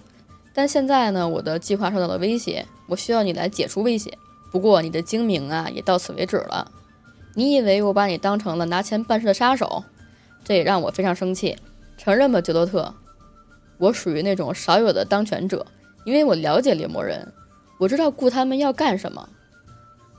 [0.56, 4.18] 但现在呢，我的计划受到了威胁，我需要你来解除威胁。
[4.52, 6.72] 不过你的精明啊，也到此为止了。
[7.34, 9.84] 你以为我把你当成了拿钱办事的杀手？
[10.46, 11.58] 这也让我非常生气。
[11.98, 12.94] 承认吧，杰洛特，
[13.78, 15.66] 我属于那种少有的当权者，
[16.06, 17.34] 因为我了解猎魔人，
[17.78, 19.28] 我知道雇他们要干什么。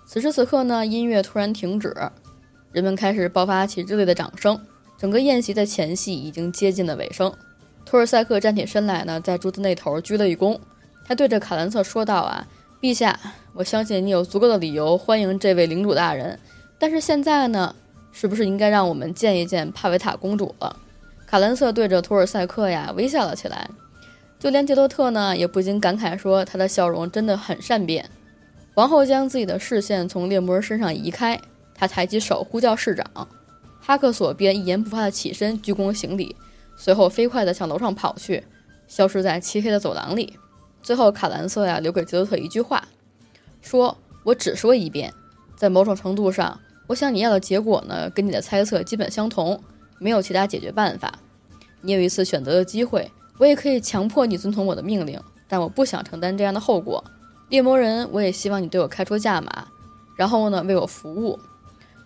[0.07, 1.94] 此时此刻呢，音乐突然停止，
[2.72, 4.61] 人们开始爆发起热烈的掌声。
[4.99, 7.33] 整个宴席的前戏已经接近了尾声，
[7.87, 10.59] 托尔塞克站起身来呢，在桌子那头鞠了一躬，
[11.07, 12.46] 他对着卡兰瑟说道：“啊，
[12.81, 13.18] 陛下，
[13.55, 16.37] 我相信你有足够的理由欢迎这位领主大人，
[16.81, 17.72] 但是现在呢，
[18.11, 20.77] 是不是应该让我们见一见帕维塔公主了？”
[21.29, 23.70] 卡兰瑟对着托尔塞克呀微笑了起来，
[24.40, 28.11] 就连杰洛特呢也不禁感慨说：“他的笑容真的很善变。”
[28.75, 31.40] 王后将自己的视线从猎魔人身上移开，
[31.72, 33.29] 他抬起手呼叫市长。
[33.81, 36.35] 哈克索便一言不发地起身鞠躬行礼，
[36.77, 38.45] 随后飞快地向楼上跑去，
[38.87, 40.39] 消失在漆黑的走廊里。
[40.83, 42.87] 最后卡兰瑟呀留给杰洛特一句话，
[43.61, 45.12] 说：“我只说一遍，
[45.57, 49.61] 在某种程度上，我想你要的结果呢，跟你的猜测基本相同，
[49.99, 51.19] 没有其他解决办法。
[51.81, 57.03] 你有一次选择的机会，我也可以强迫你遵从我的命令，但我不想承担这样的后果。
[57.49, 59.67] 猎魔人，我也希望你对我开出价码，
[60.17, 61.39] 然后呢为我服务。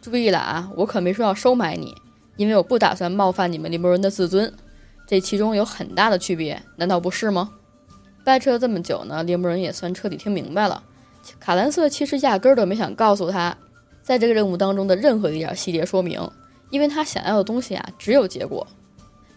[0.01, 1.95] 注意了啊，我可没说要收买你，
[2.37, 4.53] 因为我不打算冒犯你们猎魔人的自尊。”
[5.07, 7.51] 这其中有很大的区别，难道不是吗？
[8.23, 10.83] 掰扯了这么久呢，猎魔人也算彻底听明白了。
[11.41, 13.57] 卡兰瑟其实压根儿都没想告诉他，
[14.01, 16.21] 在这个任务当中的任何一点细节说明，
[16.71, 18.67] 因为他想要的东西啊，只有结果。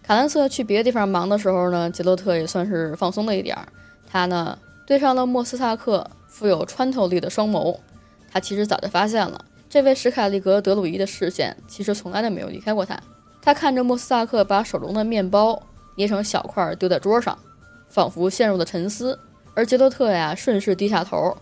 [0.04, 3.68] 卡兰瑟去别的地方忙的时候呢，杰洛特也算是放松了一点儿。
[4.08, 7.76] 他呢，对上了莫斯萨克富有穿透力的双眸。
[8.32, 12.96] 他其实早就发现了，这位史凯利格德鲁伊的视线其实从来都没有离开过他。
[13.42, 15.60] 他看着莫斯萨克把手中的面包
[15.96, 17.36] 捏成小块丢在桌上，
[17.88, 19.18] 仿佛陷入了沉思。
[19.56, 21.36] 而杰洛特呀，顺势低下头。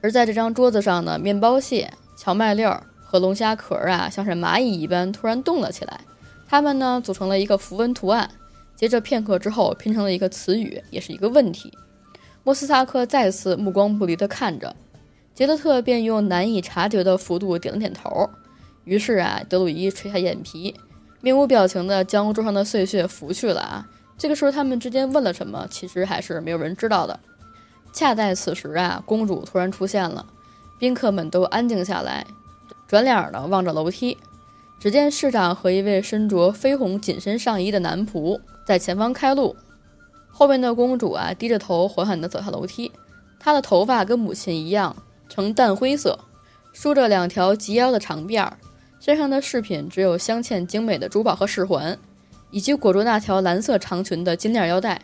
[0.00, 6.00] 而在这张桌子上呢，面包屑、荞麦粒儿和龙虾壳啊，像是蚂蚁一般突然动了起来。
[6.46, 8.30] 它们呢，组成了一个符文图案。
[8.76, 11.76] 接着片刻之后，拼成了一个词语，也是一个问题。
[12.44, 14.76] 莫斯萨克再次目光不离地看着
[15.34, 18.30] 杰德特，便用难以察觉的幅度点了点头。
[18.84, 20.74] 于是啊，德鲁伊垂下眼皮。
[21.20, 23.88] 面无表情地将桌上的碎屑拂去了啊！
[24.16, 27.18] 这个时候，他们之间问了什么，其实还是没有人知道的。
[27.92, 30.26] 恰在此时啊，公主突然出现了，
[30.78, 32.26] 宾客们都安静下来，
[32.86, 34.16] 转脸呢望着楼梯。
[34.78, 39.56] 只见市长和一位身着绯红紧身上衣的男仆在前方开路，
[40.30, 42.92] 后面的公主啊低着头缓缓地走下楼梯，
[43.40, 44.94] 她的头发跟母亲一样
[45.34, 46.16] 呈淡灰色，
[46.72, 48.56] 梳着两条及腰的长辫儿。
[49.00, 51.98] 身上的饰品只有镶嵌精美的珠宝和饰环，
[52.52, 55.02] 以及裹着那条蓝色长裙的金链腰带。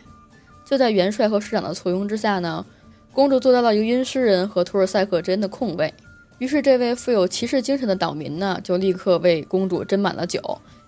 [0.63, 2.65] 就在元帅和市长的簇拥之下呢，
[3.11, 5.93] 公主坐到了一个晕诗人和图尔塞克之间的空位。
[6.37, 10.41] 于是，这位富有骑士精神的岛民呢，就立刻为公主斟满了酒，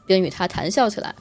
[0.06, 1.14] 并与她谈笑起来。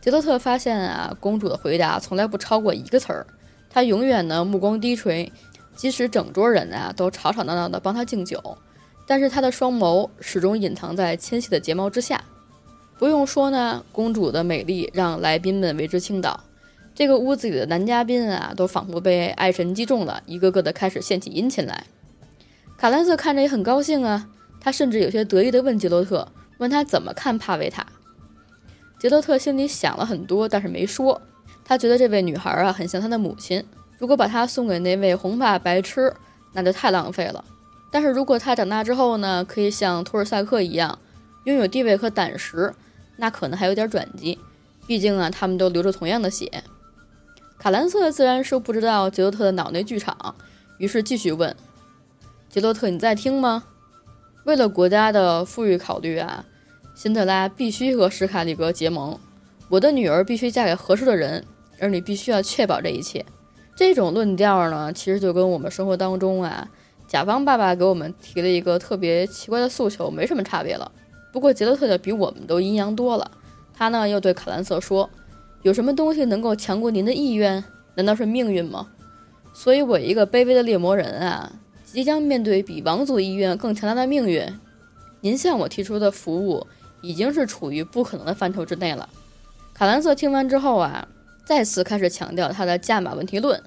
[0.00, 3.26] 杰洛特发现啊，公主的回答从来不超过一个词儿，
[3.68, 5.30] 她永远呢目光低垂，
[5.74, 8.58] 即使整桌人啊都吵吵闹闹的帮她敬酒。
[9.06, 12.22] 但是她的双眸始终隐藏在纤细的睫毛之下。
[12.98, 16.44] 不用说呢，公主的美丽让来宾们为之倾倒。
[16.94, 21.86] 这个屋子里的男嘉宾啊，都仿佛被爱神击中了，一个个的开始献起殷勤来。
[22.76, 24.28] 卡兰瑟看着也很高兴啊，
[24.60, 27.86] 他甚至有些得意地问杰洛特，问他怎么看帕维塔。
[29.00, 31.20] 杰洛特心里想了很多，但是没说。
[31.64, 33.64] 他觉得这位女孩啊，很像他的母亲。
[34.02, 36.12] 如果把它送给那位红发白痴，
[36.54, 37.44] 那就太浪费了。
[37.88, 40.98] 但是如果他长大之后呢，可以像托尔塞克一样
[41.44, 42.74] 拥有地位和胆识，
[43.18, 44.40] 那可能还有点转机。
[44.88, 46.64] 毕竟啊，他们都流着同样的血。
[47.60, 50.34] 卡兰瑟自然是不知道杰洛特的脑内剧场，
[50.78, 51.54] 于是继续问
[52.50, 53.62] ：“杰洛特，你在听吗？
[54.42, 56.44] 为了国家的富裕考虑啊，
[56.96, 59.16] 辛德拉必须和史卡里格结盟。
[59.68, 61.46] 我的女儿必须嫁给合适的人，
[61.78, 63.24] 而你必须要确保这一切。”
[63.74, 66.68] 这种论调呢，其实就跟我们生活当中啊。
[67.08, 70.90] 甲方爸爸给我们提了一个特别奇怪的诉求，没什么差别了。
[71.30, 73.30] 不过杰洛特的比我们都阴阳多了。
[73.74, 75.10] 他呢又对卡兰瑟说
[75.62, 77.62] ：“有什么东西能够强过您的意愿？
[77.96, 78.88] 难道是命运吗？
[79.52, 81.52] 所以，我一个卑微的猎魔人啊，
[81.84, 84.46] 即将面对比王族意愿更强大的命运。
[85.20, 86.66] 您向我提出的服务
[87.02, 89.08] 已经是处于不可能的范畴之内了。”
[89.74, 91.06] 卡兰瑟听完之后啊，
[91.44, 93.62] 再次开始强调他的价码问题论。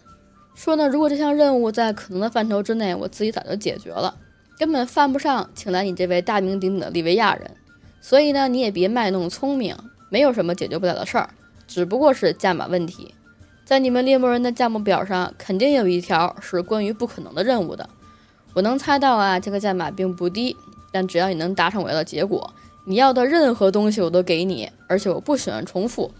[0.55, 4.15] 说呢，如果这项任务在可能的范畴之内，我自己早就解决了，
[4.57, 7.51] 根本犯不上请来你这位大名鼎鼎的利维亚人。
[7.99, 9.75] 所以呢，你也别卖弄聪明，
[10.09, 11.29] 没有什么解决不了的事儿，
[11.67, 13.13] 只不过是价码问题。
[13.65, 17.89] 在你们猎魔人的价目表上，肯定有一条是关于不可能的任务的。
[18.53, 20.55] 我能猜到啊，这个价码并不低，
[20.91, 22.53] 但只要你能达成我要的结果，
[22.85, 26.11] 你要的任何东西我都给你，而且我不喜欢重复。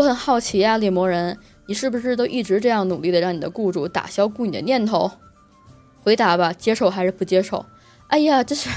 [0.00, 1.36] 我很好奇呀，猎魔人。
[1.66, 5.12] 你是不是都一直这样努力的让你的雇主打消雇你的念头？
[6.02, 7.66] 回答吧，接受还是不接受？
[8.08, 8.70] 哎呀，这是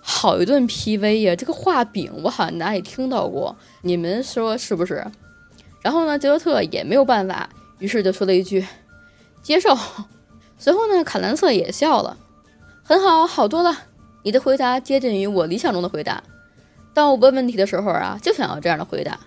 [0.00, 1.34] 好一顿 PV 呀！
[1.34, 5.04] 这个画饼我好像哪里听到过，你们说是不是？
[5.82, 8.64] 然后呢，杰洛特也没有办法，于是就说了一句
[9.42, 9.76] 接受。
[10.58, 12.16] 随后呢，卡兰瑟也笑了，
[12.84, 13.76] 很好，好多了。
[14.22, 16.22] 你的回答接近于我理想中的回答。
[16.94, 19.18] 当我问问题的时候啊，就想要这样的回答。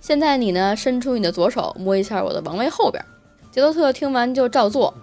[0.00, 0.74] 现在你呢？
[0.76, 3.04] 伸出你的左手，摸一下我的王位后边。
[3.50, 4.94] 杰洛特听完就照做，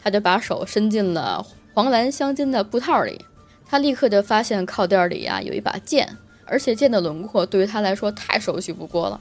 [0.00, 3.24] 他就把手伸进了黄蓝镶金的布套里。
[3.66, 9.20] 他立刻就发现靠垫里呀有一把剑，而且剑的轮廓对于他来说太熟悉不过了。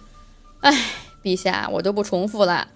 [0.62, 0.74] 哎，
[1.22, 2.68] 陛下，我就不重复了。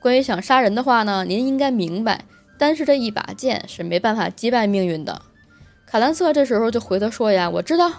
[0.00, 2.24] 关于想杀人的话呢，您应该明白，
[2.58, 5.22] 单是这一把剑是没办法击败命运的。
[5.86, 7.92] 卡兰瑟这时候就回他说呀：“我知道，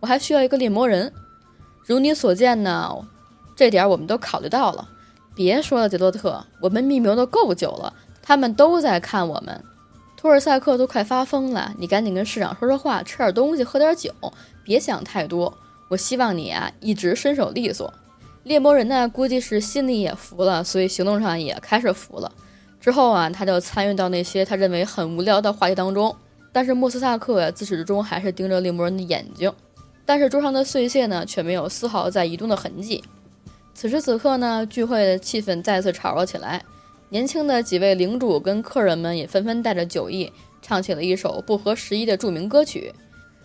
[0.00, 1.12] 我还需要一个猎魔人。
[1.86, 2.94] 如你所见呢，
[3.58, 4.88] 这点我们都考虑到了。
[5.34, 7.92] 别说了，杰洛特，我们密谋的够久了，
[8.22, 9.64] 他们都在看我们。
[10.16, 14.12] 托尔塞克都快发疯了，你赶紧跟市长说说话，吃点东西，喝点酒，
[14.62, 15.52] 别想太多。
[15.88, 17.92] 我希望你啊，一直身手利索。
[18.44, 22.30] 猎魔人呢，估计是心里也服了，所以行动上也开始服了。
[22.80, 26.14] 之后啊，他就参与到那些他认为很无聊的话题当中。”
[26.54, 29.52] 但是莫斯萨克，自始至终还是盯着猎魔人的眼睛。
[30.06, 33.02] 但是桌上的碎屑呢，却没有丝毫在移动的痕迹。
[33.80, 36.64] 此时此刻呢，聚会的气氛再次吵了起来。
[37.10, 42.92] 年轻的几位领主跟客人们也纷纷带着酒意，唱起了一首不合时宜的著名歌曲。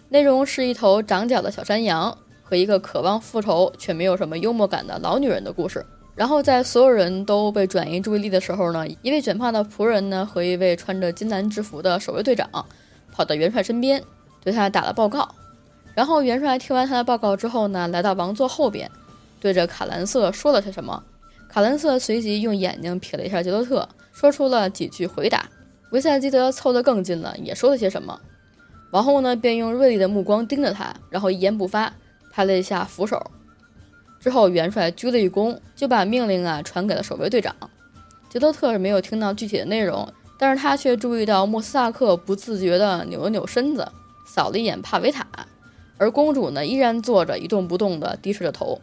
[0.10, 5.86] 内容是一头长角的小山羊和一个渴望复仇却没有什么幽默感的老女人的故事。
[6.16, 12.50] 然后在所有人都被转移注意力的时候呢，一位卷发的仆人呢和一位穿着金蓝制服的守卫队长。
[13.12, 14.02] 跑到元帅身边，
[14.44, 15.30] 对他打了报告。
[15.94, 18.90] 然后元帅听完他的报告之后呢，来到王座后边，
[19.44, 21.04] 对着卡兰瑟说了些什么。
[21.50, 25.50] 卡兰瑟随即用眼睛瞥了一下杰洛特，说出了几句回答。
[25.92, 28.18] 维赛基德凑得更近了，也说了些什么。
[28.92, 31.94] 王后呢，便用锐利的目光盯着他，然后一言不发，
[32.32, 33.22] 拍了一下扶手。
[34.18, 37.54] 之后元帅鞠了一躬，就把命令啊传给了守卫队长。
[38.30, 40.08] 杰洛特是没有听到具体的内容。
[40.36, 43.88] 但是他却注意到莫斯萨克不自觉地扭了扭身子，
[44.26, 45.26] 扫了一眼帕维塔，
[45.98, 48.82] 而公主呢依然坐着一动不动地低垂着头。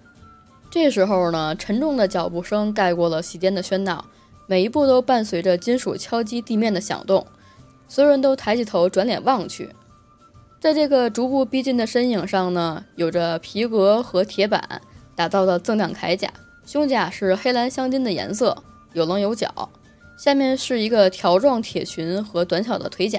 [0.70, 4.04] 这时候呢，沉重的脚步声盖过了席间的喧闹，
[4.46, 7.26] 每一步都伴随着金属敲击地面的响动。
[7.88, 9.68] 所有人都抬起头，转脸望去，
[10.60, 14.80] 在这个逐步逼近的身影上呢，有着皮革和铁板
[15.16, 16.32] 打造的锃亮铠甲，
[16.64, 18.56] 胸甲是黑蓝镶金的颜色，
[18.92, 19.68] 有棱有角。
[20.16, 23.18] 下面是一个条状铁裙和短小的腿甲，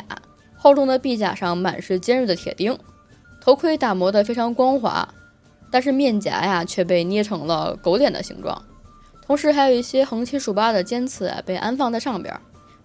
[0.55, 2.79] 厚重的臂甲上满是尖锐的铁钉，
[3.41, 5.13] 头盔打磨得非常光滑，
[5.71, 8.61] 但是面颊呀却被捏成了狗脸的形状，
[9.25, 12.37] 同时还有一些横七竖八的尖刺啊被安放在上边。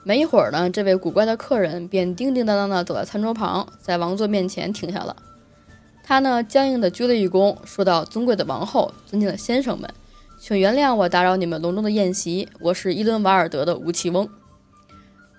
[0.05, 5.17] 没一会儿呢，这位古怪的客人便叮叮当当的走在餐桌旁，在王座面前停下了。
[6.05, 9.93] 他呢僵硬地鞠了一躬，说道：“尊贵的王后，尊敬的先生们。”
[10.39, 14.29] 请原谅我打扰你们隆重的宴席，我是伊伦瓦尔德的吴奇翁，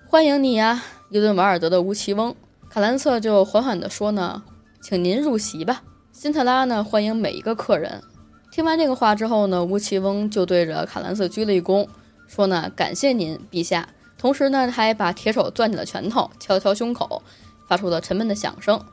[0.06, 2.34] 欢迎你呀，伊伦瓦尔德的吴奇翁。
[2.68, 4.42] 卡兰瑟就缓缓地说呢，
[4.82, 5.82] 请您入席吧。
[6.18, 8.02] 辛特拉呢，欢迎每一个客人。
[8.50, 11.86] 听完这个话之后呢，吴奇翁就对着卡兰瑟鞠了一躬，
[12.26, 13.88] 说呢，感谢您，陛下。
[14.18, 17.22] 同时呢，他还把铁手攥起了拳头，敲了敲胸口，
[17.68, 18.84] 发出了沉闷的响声。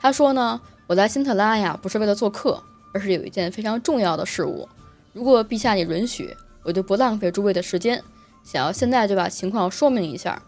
[0.00, 2.62] 他说呢，我来辛特拉呀，不是为了做客，
[2.94, 4.66] 而是有一件非常重要的事物。
[5.12, 8.02] 如果陛下你允许，我就不浪费诸位的时间，
[8.42, 10.40] 想要现在就把情况说明一下。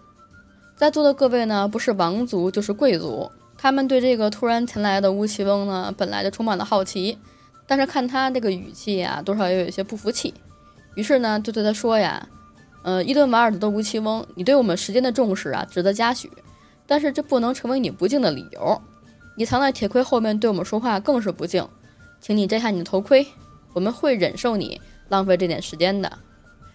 [0.77, 7.19] 在座的各位呢，不是王族就是贵族，他们对这个突然前来的乌奇翁呢，本来就充满了好奇，
[7.67, 10.35] 但是看他这个语气呀，多少也有一些不服气。
[10.95, 12.29] 于是呢，就对他说呀
[12.83, 16.31] ：“呃，伊顿瓦尔德的乌奇翁，你对我们时间的重视啊，值得嘉许，
[16.87, 18.81] 但是这不能成为你不敬的理由。
[19.37, 21.69] 你藏在铁盔后面对我们说话更是不敬，
[22.21, 23.27] 请你摘下你的头盔。”
[23.75, 26.11] 我们会忍受你浪费这点时间的。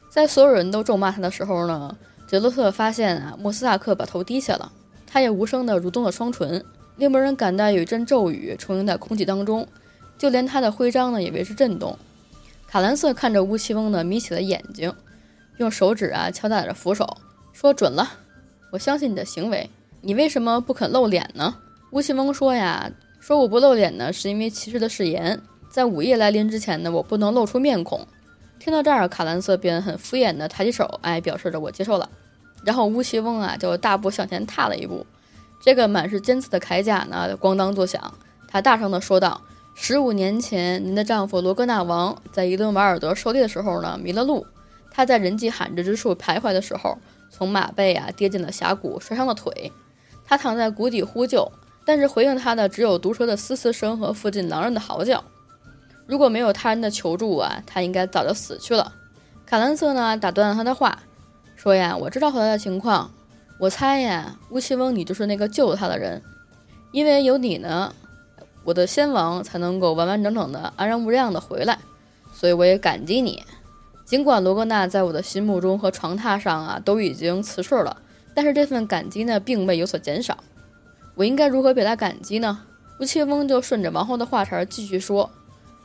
[0.07, 4.71] 在所有人都咒骂他的时候呢，杰洛特发现啊，莫斯萨克把头低下了，
[5.11, 6.63] 他也无声地蠕动了双唇。
[6.95, 9.67] 猎魔人感到有一阵咒语充盈在空气当中，
[10.17, 11.97] 就连他的徽章呢也为之震动。
[12.67, 14.93] 卡兰瑟看着乌奇翁呢，眯起了眼睛，
[15.57, 17.17] 用手指啊敲打着扶手，
[17.51, 18.09] 说：“准了，
[18.71, 19.69] 我相信你的行为。
[19.99, 21.55] 你为什么不肯露脸呢？”
[21.91, 28.07] 乌奇翁说：“呀，说我不露脸呢，是因为骑士的誓言。”在午夜来临之前呢，我不能露出面孔。
[28.59, 32.09] 听到这儿，卡兰瑟便很敷衍地抬起手，哎，表示着我接受了。
[32.63, 35.05] 然后乌奇翁啊，就大步向前踏了一步。
[35.59, 38.13] 这个满是尖刺的铠甲呢，咣当作响。
[38.47, 39.41] 他大声地说道
[39.75, 44.45] ：“十五年前，您的丈夫罗格纳王在伊顿瓦尔德狩猎的时候呢，迷了路。
[44.89, 46.97] 他在人迹罕至之处徘徊的时候，
[47.29, 49.71] 从马背啊跌进了峡谷，摔伤了腿。
[50.25, 51.49] 他躺在谷底呼救，
[51.85, 55.23] 但是回应他的只有毒蛇的嘶嘶声和附近狼人的嚎叫。”
[56.07, 58.93] 如果没有他人的求助啊，他应该早就死去了。
[59.45, 60.99] 卡兰瑟呢，打断了他的话，
[61.61, 63.11] 说呀：“我知道后来的情况，
[63.59, 66.23] 我猜呀，乌奇翁你就是那个救他的人，
[66.91, 67.93] 因为有你呢，
[68.63, 71.77] 我的先王才能够完完整整的、安然无恙的回来，
[72.33, 73.43] 所以我也感激你。
[74.05, 78.01] 尽管罗格纳在我的心目中和床榻上啊都已经辞世了，
[78.33, 80.39] 但是这份感激呢，并未有所减少。
[81.13, 82.61] 我应该如何表达感激呢？”
[82.99, 85.29] 乌奇翁就顺着王后的话茬继续说。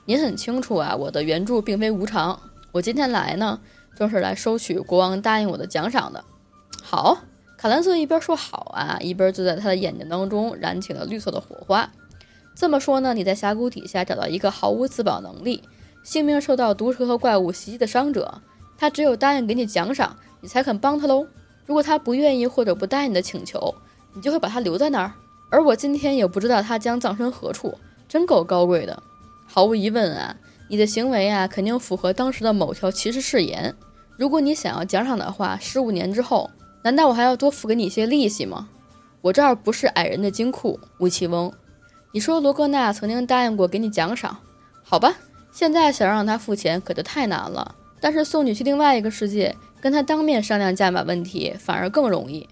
[0.07, 2.41] 您很清楚啊，我的援助并非无偿。
[2.73, 3.61] 我今天来呢，
[3.97, 6.23] 正是来收取国王答应我的奖赏的。
[6.83, 7.19] 好，
[7.57, 11.91] 卡兰瑟一边说好啊，一边就在他的眼睛当中燃起了绿色的火花。
[12.55, 15.63] 这么说呢，你在峡谷底下找到一个毫无自保能力、
[16.05, 18.41] 性命受到毒蛇和怪物袭击的伤者，
[18.79, 21.27] 他只有答应给你奖赏，你才肯帮他喽。
[21.65, 23.75] 如果他不愿意或者不答应你的请求，
[24.15, 25.13] 你就会把他留在那儿。
[25.51, 27.77] 而我今天也不知道他将葬身何处，
[28.09, 29.03] 真够高贵的。
[29.47, 30.37] 毫无疑问啊，
[30.69, 33.75] 你的行为啊，肯定符合当时的某条骑士誓言。
[34.17, 36.51] 如果你想要奖赏的话，十五年之后，
[36.83, 38.69] 难道我还要多付给你一些利息吗？
[39.21, 41.53] 我这儿不是矮人的金库，吴奇翁。
[42.13, 44.37] 你说罗格纳曾经答应过给你奖赏，
[44.83, 45.17] 好吧，
[45.53, 47.75] 现在想让他付钱可就太难了。
[48.01, 52.49] 但是送你去另外一个世界，跟他当面商量价码问题，反而更容易。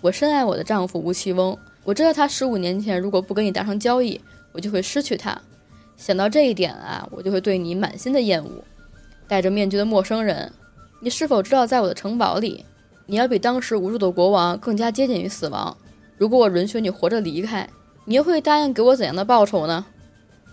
[0.00, 1.56] 我深爱我的丈夫吴奇翁。
[1.84, 4.20] 我知道他十五年前如果不跟你达成交易，
[4.52, 5.36] 我就会失去他。
[5.96, 8.50] 想到这一点啊，我就会对你满心的厌恶。
[9.28, 10.52] 戴着面具的陌生人，
[11.00, 12.64] 你是否知道，在我的城堡里，
[13.06, 15.76] 你要比当时无助的国王更加接近于死亡？
[16.18, 17.68] 如果我允许你活着离开，
[18.04, 19.84] 你又会答应给我怎样的报酬呢？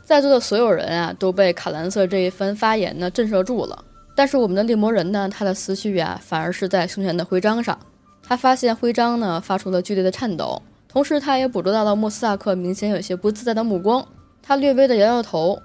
[0.03, 3.83] 在座的所有人啊，都被卡兰瑟这一番发言呢震慑住了。
[4.15, 7.77] 但是我们的猎魔人呢，他的思绪啊，反而是在胸前的徽章上。
[8.23, 10.61] 他发现徽章呢发出了剧烈的颤抖。
[10.87, 14.07] 同时，他也捕捉到了莫斯萨克明显有些不自在的目光。
[14.49, 15.61] 他略微的摇摇头，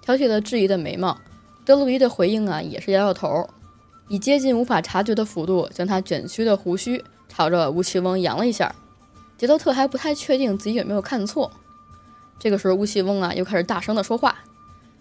[0.00, 1.18] 挑起了质疑的眉毛。
[1.64, 3.50] 德鲁伊的回应啊，也是摇摇头，
[4.06, 8.72] 以接近无法察觉的幅度将他卷曲的胡须朝着乌奇翁扬了一下。
[9.36, 11.50] 杰多特还不太确定自己有没有看错。
[12.38, 14.36] 这个时候，乌奇翁啊又开始大声的说话。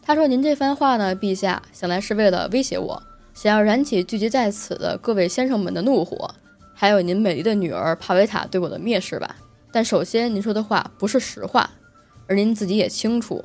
[0.02, 3.04] 他说：“您这番话呢，陛下想来是为了威胁我，
[3.36, 6.34] 想要燃起聚集在此的各位先生们的怒火，
[6.74, 9.36] 还有您美丽的女儿帕维塔对我的蔑视吧。”
[9.72, 11.70] 但首先，您说的话不是实话，
[12.28, 13.44] 而您自己也清楚，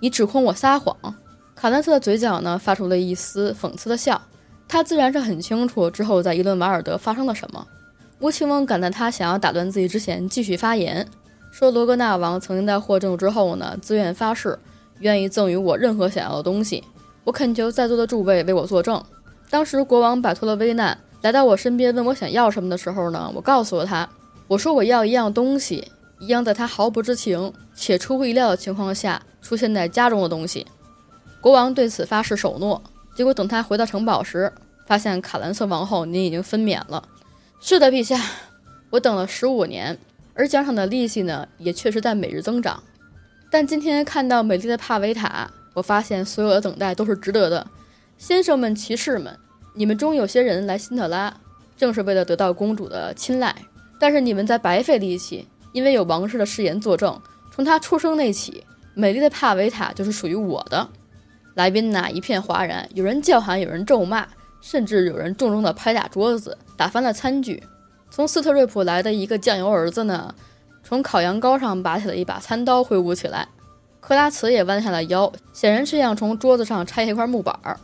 [0.00, 0.96] 你指控我撒谎。
[1.54, 4.20] 卡兰特的嘴角呢，发出了一丝讽刺的笑。
[4.68, 7.66] 他自然是很清楚之后在伊伦瓦尔德发生了什么。
[8.20, 11.06] 乌奇翁赶在他想要打断自己之前，继续发言，
[11.50, 14.58] 说罗格纳王曾经在获证之后呢，自愿发誓，
[15.00, 16.84] 愿意赠予我任何想要的东西。
[17.24, 19.02] 我恳求在座的诸位为我作证。
[19.50, 24.08] 当时国王摆脱了危难，来到我身边问我想要什么的时候呢，我告诉了他。
[24.46, 30.66] 我说我要一样东西，一样在他毫不知情且出乎意料的情况下出现在家中的东西。
[31.40, 32.82] 国王对此发誓守诺。
[33.14, 34.52] 结果等他回到城堡时，
[34.86, 37.08] 发现卡兰瑟王后您已经分娩了。
[37.60, 38.20] 是的，陛下，
[38.90, 39.98] 我等了十五年，
[40.34, 42.82] 而奖赏的利息呢，也确实在每日增长。
[43.50, 47.66] 但今天看到美丽的帕维塔，我发现所有的等待都是值得的。
[48.18, 49.36] 先生们、骑士们，
[49.74, 51.34] 你们中有些人来辛特拉，
[51.76, 53.54] 正是为了得到公主的青睐。
[53.98, 57.20] 但是你们在白费力气，因为有王室的誓言作证，
[57.58, 58.62] 从他出生那起，
[58.94, 60.88] 美丽的帕维塔就是属于我的。
[61.54, 64.28] 来宾呐，一片哗然，有人叫喊，有人咒骂，
[64.60, 67.60] 甚至有人重重的拍打桌子，打翻了餐具。
[68.12, 70.32] 从斯特瑞普来的一个酱油儿子呢，
[70.84, 73.48] 从烤羊羔上拔起了一把餐刀，挥舞起来。
[73.98, 77.76] 克拉茨也弯下了腰，显然是想从桌子上拆下一块木板儿。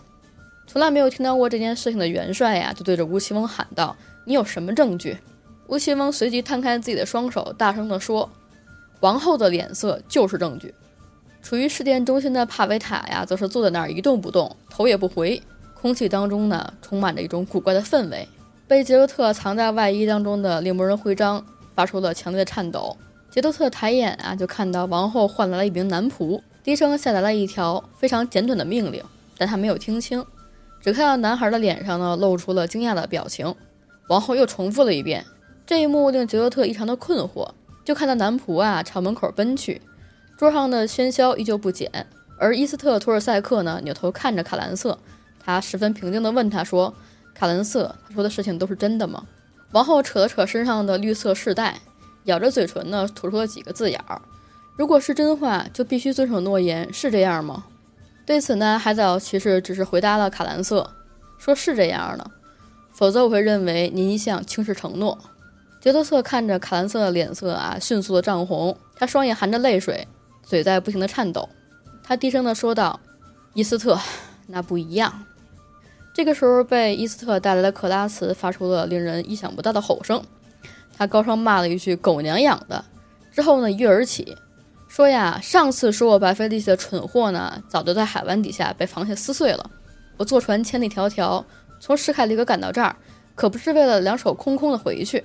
[0.69, 5.19] 从来没有听到过这件事情的元帅呀，就对着吴奇翁喊道：“你有什么证据？”
[5.67, 8.31] 吴奇翁随即摊开自己的双手，大声地说
[9.05, 10.75] ：“王后的脸色就是证据。”
[11.45, 15.43] 处于事件中心的帕维塔呀，则是坐在那儿一动不动，头也不回。
[15.75, 18.27] 空气当中呢，充满着一种古怪的氛围。
[18.67, 21.45] 被杰洛特藏在外衣当中的猎魔人徽章
[21.75, 22.97] 发出了强烈的颤抖。
[23.31, 29.05] 杰洛特抬眼啊，就看到王后换来了一名男仆，低声下达了一条非常简短的命令，
[29.37, 30.25] 但他没有听清，
[30.81, 33.55] 只看到男孩的脸上呢，露出了惊讶的表情。
[34.09, 35.23] 王后又重复了一遍。
[35.67, 37.51] 这一幕令杰洛特异常的困惑，
[37.85, 39.83] 就看到男仆啊朝门口奔去，
[40.37, 42.07] 桌上的喧嚣依旧不减。
[42.37, 44.99] 而伊斯特托尔塞克呢扭头看着卡兰瑟，
[45.39, 46.93] 他十分平静地问他说
[47.33, 49.25] ：“卡兰瑟，他说的事情都是真的吗？”
[49.73, 51.81] 王后扯了扯身上的绿色饰带，
[52.25, 54.21] 咬着嘴唇呢吐出了几个字眼儿
[54.77, 57.65] ：“如果是真话，就必须遵守诺言，是这样吗？”
[58.27, 60.91] 对此呢，海藻骑士只是回答了卡兰瑟，
[61.39, 62.31] 说是这样的，
[62.93, 65.19] 否则我会认为您一向轻视承诺。
[65.85, 70.09] 杰多特看着卡兰瑟的脸色啊，迅速的涨红，他双眼含着泪水，
[70.43, 71.47] 嘴在不停的颤抖。
[72.03, 72.99] 他低声的说道
[73.53, 74.01] ：“伊斯特，
[74.47, 75.27] 那不一样。”
[76.15, 80.23] 这个时候，被伊斯特带来的克拉茨发出了令人意想不到的吼声，
[80.97, 82.83] 他高声骂了一句“狗娘养的”，
[83.31, 84.35] 之后呢，一跃而起，
[84.89, 89.71] 说：“呀，上次说我白费力气的蠢货呢，早就在海湾底下被螃蟹撕碎了。
[90.17, 91.45] 我坐船千里迢迢
[91.79, 92.97] 从史凯利格赶到这儿，
[93.35, 95.23] 可不是为了两手空空的回去。”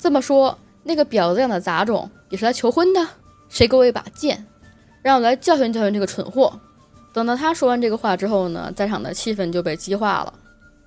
[0.00, 3.06] 这么说，那个婊子养的杂种也是来求婚的？
[3.50, 4.46] 谁给我一把剑，
[5.02, 6.58] 让我来教训教训这个蠢货！
[7.12, 10.32] 等到他说完这个话之后呢，在场的气氛就被激化了。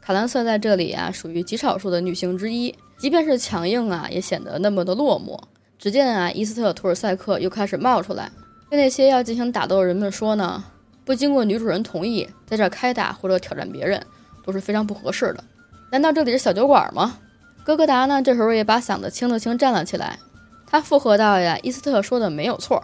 [0.01, 5.39] 卡兰瑟在这里啊，属于极少数的女性之一，即便是强硬啊，也显得那么的落寞。
[5.78, 8.32] 只见啊，伊斯特·图尔塞克又开始冒出来，
[8.72, 10.64] 对那些要进行打斗的人们说呢，
[11.05, 14.03] 不经过女主人同意，在这开打或者挑战别人，
[14.43, 15.43] 都是非常不合适的。
[15.91, 17.20] 难道这里是小酒馆吗？
[17.64, 20.20] 哥哥达呢，这时候也把嗓子清了清，站了起来，
[20.66, 22.84] 他附和道呀，伊斯特说的没有错，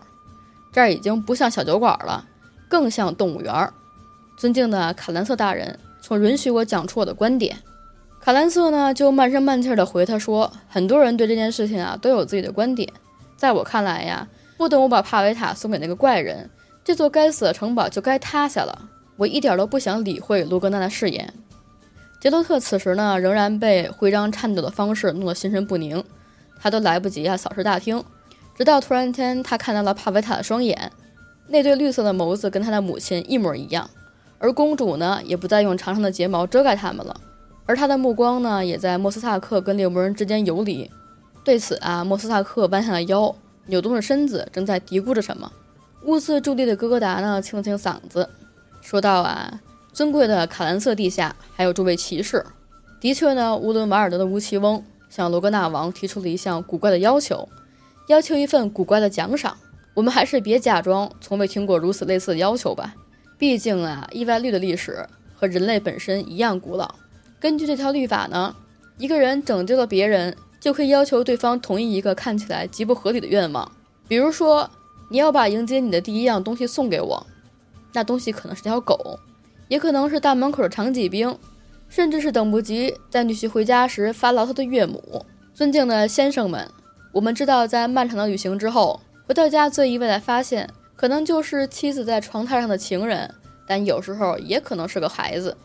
[0.71, 2.25] 这儿已经不像小酒馆了，
[2.67, 3.69] 更像动物园。
[4.37, 5.77] 尊敬的卡兰瑟大人。
[6.01, 7.57] 请允许我讲出我的观点，
[8.21, 12.89] 卡兰瑟呢就慢声慢气的回他说：“很多人对这件事情啊都有自己的观点，
[13.35, 14.25] 在我看来呀，
[14.57, 16.49] 不等我把帕维塔送给那个怪人，
[16.85, 18.87] 这座该死的城堡就该塌下了。
[19.17, 21.33] 我一点都不想理会罗格纳的誓言。”
[22.19, 26.03] 杰洛特此时呢仍然被徽章颤抖的方式弄得心神不宁，
[26.59, 28.03] 他都来不及啊扫视大厅，
[28.57, 30.91] 直到突然间他看到了帕维塔的双眼，
[31.47, 33.89] 那对绿色的眸子跟他的母亲一模一样。
[34.37, 37.19] 而公主呢，也不再用长长的睫毛遮盖他们了，
[37.65, 40.89] 而她的目光呢，也在莫斯萨克跟猎魔人之间游离。
[41.43, 45.51] 对此啊，莫斯塔克弯下了腰，扭动着身子，正在嘀咕着什么。
[46.05, 48.29] 兀自伫立的哥哥达呢，清了清嗓子，
[48.81, 49.59] 说道：“啊，
[49.99, 52.45] 尊贵的卡兰瑟陛下，还有诸位骑士，
[53.01, 57.49] 的确呢，乌伦瓦尔德的乌奇翁向罗格纳王提出了一项古怪的要求，
[58.07, 59.57] 要求一份古怪的奖赏。
[59.93, 62.95] 我们还是别假装从未听过如此类似的要求吧。”
[63.37, 66.95] 毕竟啊，意外率的历史和人类本身一样古老。
[67.37, 68.55] 根据这条律法呢，
[68.97, 73.69] 一个人拯救了别人，就可以要求对方同意一个看起来极不合理的愿望。
[74.07, 74.69] 比如说，
[75.11, 77.27] 你要把迎接你的第一样东西送给我，
[77.91, 79.19] 那东西可能是条狗，
[79.69, 81.33] 也可能是大门口的长戟兵，
[81.87, 85.25] 甚至是等不及在女婿回家时发牢骚的岳母。
[85.53, 86.69] 尊敬的先生们，
[87.13, 90.69] 我们知道，在漫长的旅行之后，回到家最意外的发现。
[90.95, 93.33] 可能就是妻子在床榻上的情人，
[93.65, 95.55] 但有时候也可能是个孩子，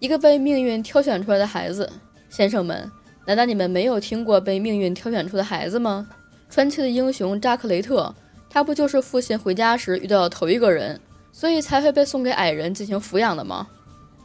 [0.00, 1.88] 一个被命运挑选出来的孩子。
[2.28, 2.90] 先生们，
[3.24, 6.08] 难道你们没有听过被命运挑选出的孩子吗？
[6.50, 8.12] 传奇的英雄扎克雷特，
[8.50, 11.00] 他不就是父亲回家时遇到的头一个人，
[11.32, 13.66] 所以才会被送给矮人进行抚养的吗？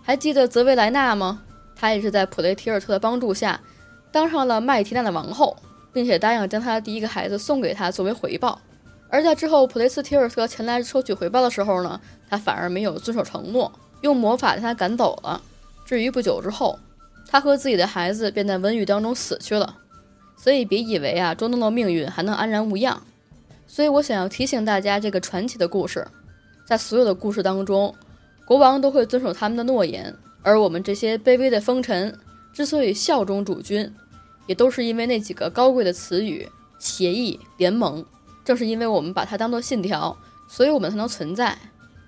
[0.04, 1.42] 还记得泽维莱纳吗？
[1.76, 3.60] 他也是在普雷提尔特的帮助下，
[4.12, 5.56] 当上了麦提娜的王后，
[5.94, 8.62] 并且答应将他的第一个孩子送给他作为回报。
[9.10, 12.00] 而在之后，普雷斯提尔特前来收取回报的时候呢，
[12.30, 15.42] 他反而没有遵守承诺，用魔法将他赶走了。
[15.86, 16.78] 至于不久之后，
[17.28, 19.78] 他和自己的孩子便在瘟疫当中死去了。
[20.36, 23.02] 所以别以为啊，捉弄了命运还能安然无恙。
[23.66, 26.08] 所以我想要提醒大家，这个传奇的故事，
[26.68, 27.96] 在所有的故事当中，
[28.44, 32.14] 国王都会遵守他们的诺言，而我们这些卑微的封臣
[32.52, 33.90] 之所以效忠主君，
[34.48, 38.06] 也都是因为那几个高贵的词语：协议、联盟。
[38.44, 40.18] 正是因为我们把它当做信条，
[40.50, 41.58] 所以我们才能存在。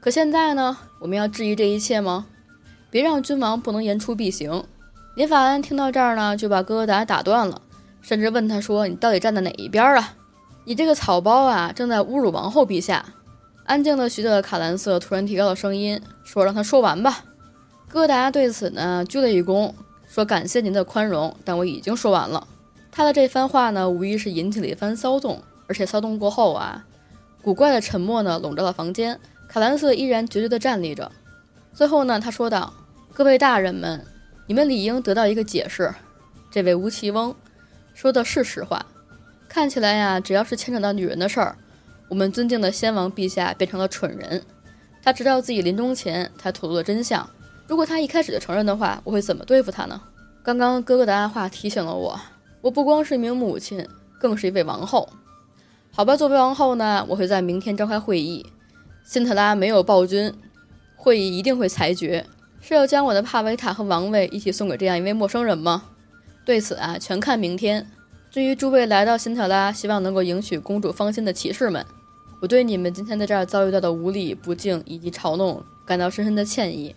[0.02, 2.26] 可现在呢，我们要质疑这一切吗？
[2.92, 4.66] 别让君王不能言出必行。
[5.16, 7.62] 林法恩听到这儿呢，就把哥哥达打断了，
[8.02, 10.16] 甚至问他说：“你到底站在哪一边啊？
[10.66, 13.06] 你这个草包啊，正在侮辱王后陛下！”
[13.70, 17.24] 安静了许久的卡兰瑟突然提高了声音，说：“让他说完吧。”
[17.88, 19.72] 哥达对此呢，鞠了一躬，
[20.10, 22.48] 说：“感谢您的宽容，但我已经说完了。”
[22.92, 25.44] 他的这番话呢，无疑是引起了一番骚动。
[25.68, 26.84] 而且骚动过后啊，
[27.44, 29.20] 古怪的沉默呢笼罩了房间。
[29.48, 31.12] 卡兰瑟依然决绝地站立着。
[31.72, 32.74] 最后呢，他说道
[33.14, 34.04] ：“各位大人们，
[34.48, 35.94] 你们理应得到一个解释。
[36.50, 37.36] 这位吴奇翁
[37.94, 38.84] 说的是实话。
[39.48, 41.56] 看起来呀，只要是牵扯到女人的事儿，
[42.10, 44.44] 我们尊敬的先王陛下变成了蠢人。
[45.02, 47.28] 他直到自己临终前才吐露了真相。
[47.68, 50.02] 如果他一开始就承认的话，我会怎么对付他呢？
[50.44, 52.20] 刚刚哥哥的暗话提醒了我，
[52.62, 53.88] 我不光是一名母亲，
[54.20, 55.08] 更是一位王后。”
[55.92, 58.46] 好吧，作为王后呢，我会在明天召开会议。
[59.04, 60.34] 辛特拉没有暴君，
[60.96, 62.26] 会议一定会裁决
[62.62, 65.84] 是要将我的帕维塔和王位一起送给这样一位陌生人吗？
[66.46, 67.88] 对此啊，全看明天。
[68.30, 71.84] 至于诸位来到辛特拉，希望能够迎娶公主芳心的骑士们，
[72.42, 76.96] 我对你们今天在这儿遭遇到的无礼、不敬以及嘲弄感到深深的歉意。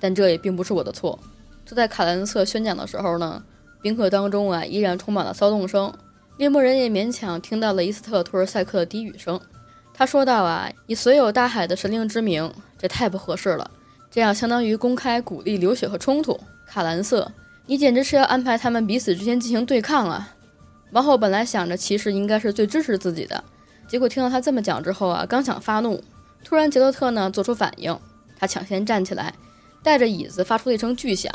[0.00, 1.18] 但这也并不是我的错。
[1.66, 3.42] 就在卡兰瑟宣讲的时候呢，
[3.82, 5.92] 宾客当中啊，依然充满了骚动声。
[6.36, 9.40] 猎魔人也勉强听到了伊斯特·托尔塞克的低语声。
[9.92, 13.68] 他说道：“啊，以所有大海的神灵之名，这太不合适了。
[14.08, 16.38] 这样相当于公开鼓励流血和冲突。
[16.64, 17.30] 卡兰瑟，
[17.66, 20.36] 你简直是要安排他们彼此之间进行对抗啊！”
[20.92, 23.42] 王后本来想着骑士应该是最支持自己的，
[23.88, 26.00] 结果听到他这么讲之后啊，刚想发怒，
[26.44, 27.98] 突然杰洛特呢做出反应，
[28.38, 29.34] 他抢先站起来，
[29.82, 31.32] 带着椅子发出了一声巨响。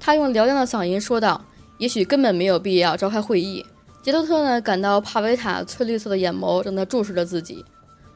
[0.00, 1.44] 他用嘹亮的嗓音说道
[1.78, 3.64] ：“也许根本没有必要召开会议。”
[4.02, 7.64] 杰洛特呢，感到帕维塔翠绿色的眼眸正在注视着自己，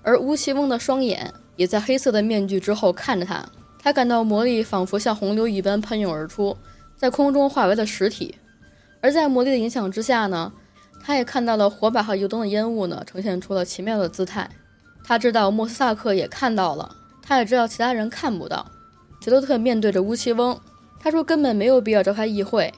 [0.02, 3.44] 而乌奇翁的双眼也在黑色的面具之后看着他。
[3.78, 6.56] 他感到魔力仿佛像洪流一般喷涌而出，
[6.96, 8.34] 在空中化为了实体。
[9.00, 10.52] 而在魔力的影响之下呢，
[11.06, 14.50] 他也看到了火把和油灯的烟雾呢，呈现出了奇妙的姿态。
[15.04, 18.66] 他知道莫斯萨克也看到了，他也知道其他人看不到。
[19.20, 20.58] 杰洛特面对着乌奇翁，
[20.98, 22.74] 他说根本没有必要召开议会。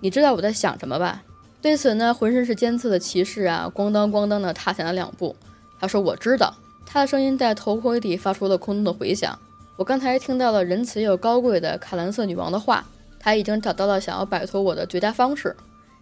[0.00, 1.22] 你知道我在想什么吧？
[1.60, 5.36] 对此呢，浑身是尖刺的骑士啊，咣当咣当的踏前了两步。
[5.78, 6.54] 他说我知道。
[6.86, 9.38] 他的声音在头盔里发出了空洞的回响。
[9.76, 12.86] 我刚才听到了仁慈又高贵的卡兰瑟女王的话。
[13.20, 15.54] 他已经找到了想要摆脱我的绝佳方式。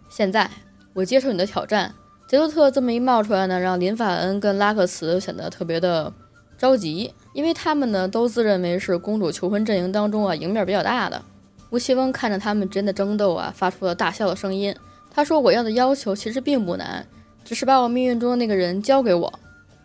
[0.07, 0.49] 现在，
[0.97, 1.93] 我接受你的挑战。
[2.27, 6.11] 杰洛特这么一冒出来呢，让林法恩跟拉克茨显得特别的
[6.57, 11.21] 着急，因为他们呢都自认为是公主求婚阵营当中啊赢面比较大的。
[11.69, 14.75] 吴奇翁看着他们之间的争斗啊，发出了大笑的声音。
[15.11, 17.05] 他说：“我要的要求其实并不难，
[17.45, 19.39] 只是把我命运中的那个人交给我。”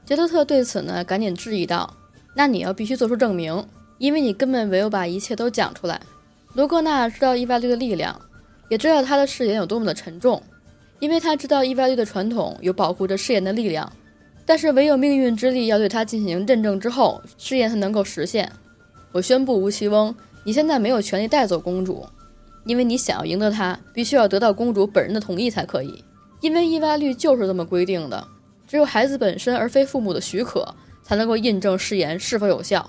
[0.07, 1.95] 杰洛特对此呢，赶紧质疑道
[2.35, 3.67] ：“那你要必须做出证明，
[3.99, 6.01] 因为你根本没有把一切都讲出来。”
[6.55, 8.19] 罗格纳知道伊万绿的力量，
[8.71, 10.43] 也知道他的誓言有多么的沉重，
[11.03, 13.93] 因为他知道伊万绿的传统有保护着誓言的力量。
[14.47, 18.49] 但是唯有命运之力要对他进行认证之后，誓言才能够实现。
[19.11, 22.07] 我宣布，吴奇翁，你现在没有权利带走公主，
[22.67, 26.05] 因为你想要赢得她，必须要得到公主本人的同意才可以。
[26.41, 28.25] 因为伊万律就是这么规定的，
[28.69, 30.73] 只有孩子本身而非父母的许可，
[31.03, 32.89] 才能够印证誓言是否有效。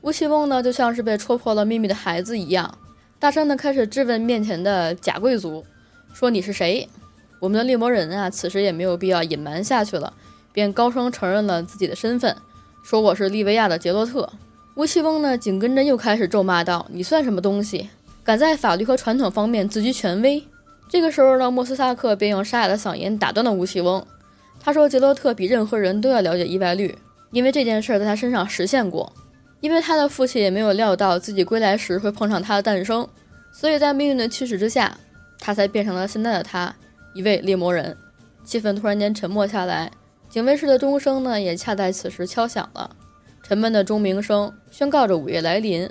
[0.00, 2.78] 吴奇翁呢，就像是被戳破了秘密的孩子一样。
[3.18, 5.62] 大声地开始质问面前的假贵族，
[6.14, 6.88] 说：“你是谁？”
[7.40, 10.12] 我们的猎魔人啊，此时也没有必要隐瞒下去了，
[10.52, 12.36] 便高声承认了自己的身份，
[12.82, 14.30] 说：“我是利维亚的杰洛特。”
[14.76, 17.90] 乌奇翁呢，紧跟着又开始咒骂道：“你算什么东西，
[18.24, 20.42] 敢在法律和传统方面自居权威？”
[20.88, 24.04] 这个时候呢，莫斯萨克便用沙哑的嗓音打断了乌奇翁，
[24.60, 26.96] 他说：“杰洛特比任何人都要了解意外率，
[27.30, 29.12] 因为这件事在他身上实现过。”
[29.60, 33.08] 因为他的父亲也没有料到自己归来时会碰上他的诞生，
[33.50, 34.98] 所以在命运的驱使之下，
[35.38, 36.76] 他才变成了现在的他，
[37.14, 37.96] 一位猎魔人。
[38.44, 39.90] 气氛突然间沉默下来，
[40.28, 42.94] 警卫室的钟声呢也恰在此时敲响了，
[43.42, 45.88] 沉闷的钟鸣声宣告着午夜来临。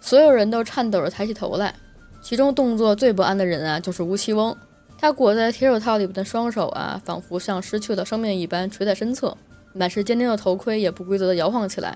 [0.00, 1.72] 所有人都颤抖着抬起头来，
[2.20, 4.56] 其中动作最不安的人啊就是吴奇翁，
[4.98, 9.36] 他裹在铁手套里边的双手啊，仿佛像失去了生命一般垂在身侧，
[9.72, 11.94] 满是坚钉的头盔也不规则地摇晃起来。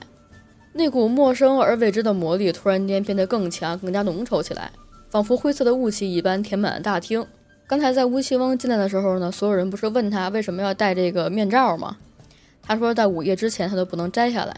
[0.72, 4.70] 那股陌生而未知的魔力突然间变得更强、更加浓稠起来，
[5.08, 7.26] 仿佛灰色的雾气一般填满了大厅。
[7.68, 11.96] 刚才在乌奇翁进来的时候呢，所有人不是问他为什么要戴这个面罩吗？
[12.62, 14.56] 他说在午夜之前他都不能摘下来。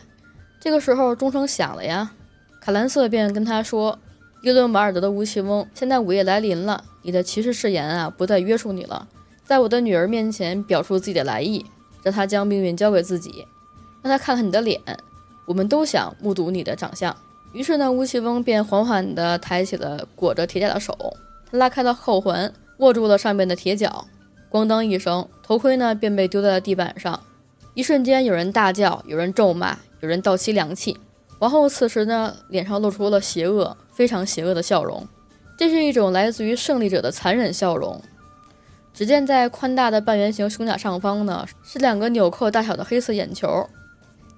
[0.61, 2.11] 这个时候钟声响了呀，
[2.61, 3.99] 卡兰瑟便跟他说
[4.45, 9.09] ：“伊伦瓦尔德的乌奇翁，现在午夜来临了，你的骑士誓言啊不再约束你了，
[9.43, 11.65] 在我的女儿面前表述自己的来意，
[12.03, 13.47] 让她将命运交给自己，
[14.03, 14.81] 让她看看你的脸。”
[15.47, 17.17] 我们都想目睹你的长相。
[17.55, 20.95] 于是呢，乌奇翁便缓缓地抬起了裹着铁甲的手，
[21.51, 24.07] 他拉开了后环，握住了上面的铁角。
[24.51, 27.21] 咣当一声，头盔呢便被丢在了地板上。
[27.75, 30.97] 一瞬间，有人大叫，有人咒骂，有人倒吸凉气。
[31.39, 35.07] 王后此时呢，脸上露出了邪恶、非常邪恶的笑容，
[35.57, 38.03] 这是一种来自于胜利者的残忍笑容。
[38.93, 43.69] 只见在宽大的半圆形胸甲上方呢，是两个纽扣大小的黑色眼球。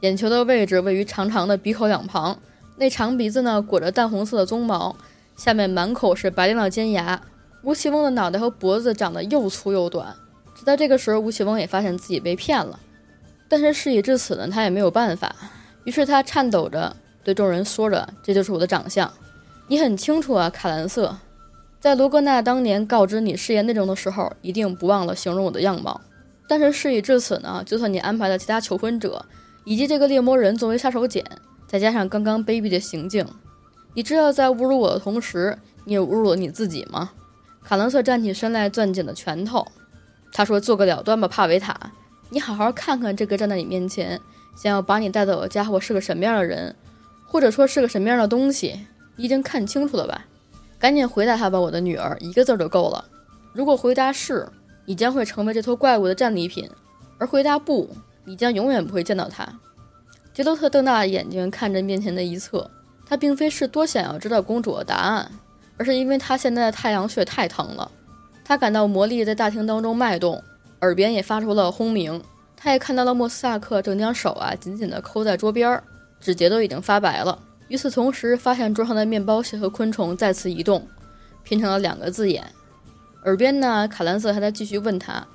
[0.01, 2.38] 眼球的位置位于长长的鼻口两旁，
[2.76, 4.97] 那长鼻子呢裹着淡红色的鬃毛，
[5.36, 7.22] 下面满口是白亮的尖牙。
[7.62, 10.14] 吴奇翁的脑袋和脖子长得又粗又短。
[10.54, 12.78] 直到这个时候，吴奇翁也发现自己被骗了，
[13.48, 15.34] 但是事已至此呢，他也没有办法。
[15.84, 16.94] 于是他颤抖着
[17.24, 19.11] 对众人说着：“这就是我的长相，
[19.68, 21.16] 你很清楚啊，卡兰瑟，
[21.80, 26.00] 在罗格纳当年告知你誓言内容的时候，一定不忘了形容我的样貌。
[26.46, 29.24] 但是事已至此呢，就算你安排了其他求婚者。”
[29.64, 31.22] 以及这个猎魔人作为杀手锏，
[31.68, 33.24] 再加上刚刚卑鄙的行径，
[33.92, 37.11] 你知道在侮辱我的同时，你也侮辱了你自己吗？
[37.71, 39.64] 卡伦瑟站起身来，攥紧了拳头。
[40.33, 41.93] 他说：“做个了断吧，帕维塔，
[42.31, 44.21] 你好好看看这个站在你面前，
[44.57, 46.75] 想要把你带走的家伙是个什么样的人，
[47.25, 48.87] 或者说是个什么样的东西？
[49.14, 50.27] 你已经看清楚了吧？
[50.81, 53.05] 赶紧回答他吧，我的女儿，一个字就够了。
[53.53, 54.49] 如果回答是，
[54.87, 56.68] 你将会成为这头怪物的战利品；
[57.18, 57.89] 而回答不。”
[58.27, 59.47] 你将永远不会见到他。
[60.35, 62.68] 杰洛特瞪大了眼睛看着面前的一侧，
[63.07, 65.31] 他并非是多想要知道公主的答案，
[65.81, 67.91] 而是因为他现在的太阳穴太疼了。
[68.45, 70.43] 他感到魔力在大厅当中脉动，
[70.83, 72.22] 耳边也发出了轰鸣。
[72.55, 75.83] 他也看到了莫斯萨克正将手啊紧紧地扣在桌边，
[76.20, 77.39] 指节都已经发白了。
[77.68, 80.87] 与此同时，发现桌上的面包屑和昆虫再次移动，
[81.45, 82.45] 拼成了两个字眼。
[83.24, 85.26] 耳边呢，卡兰瑟还在继续问他：“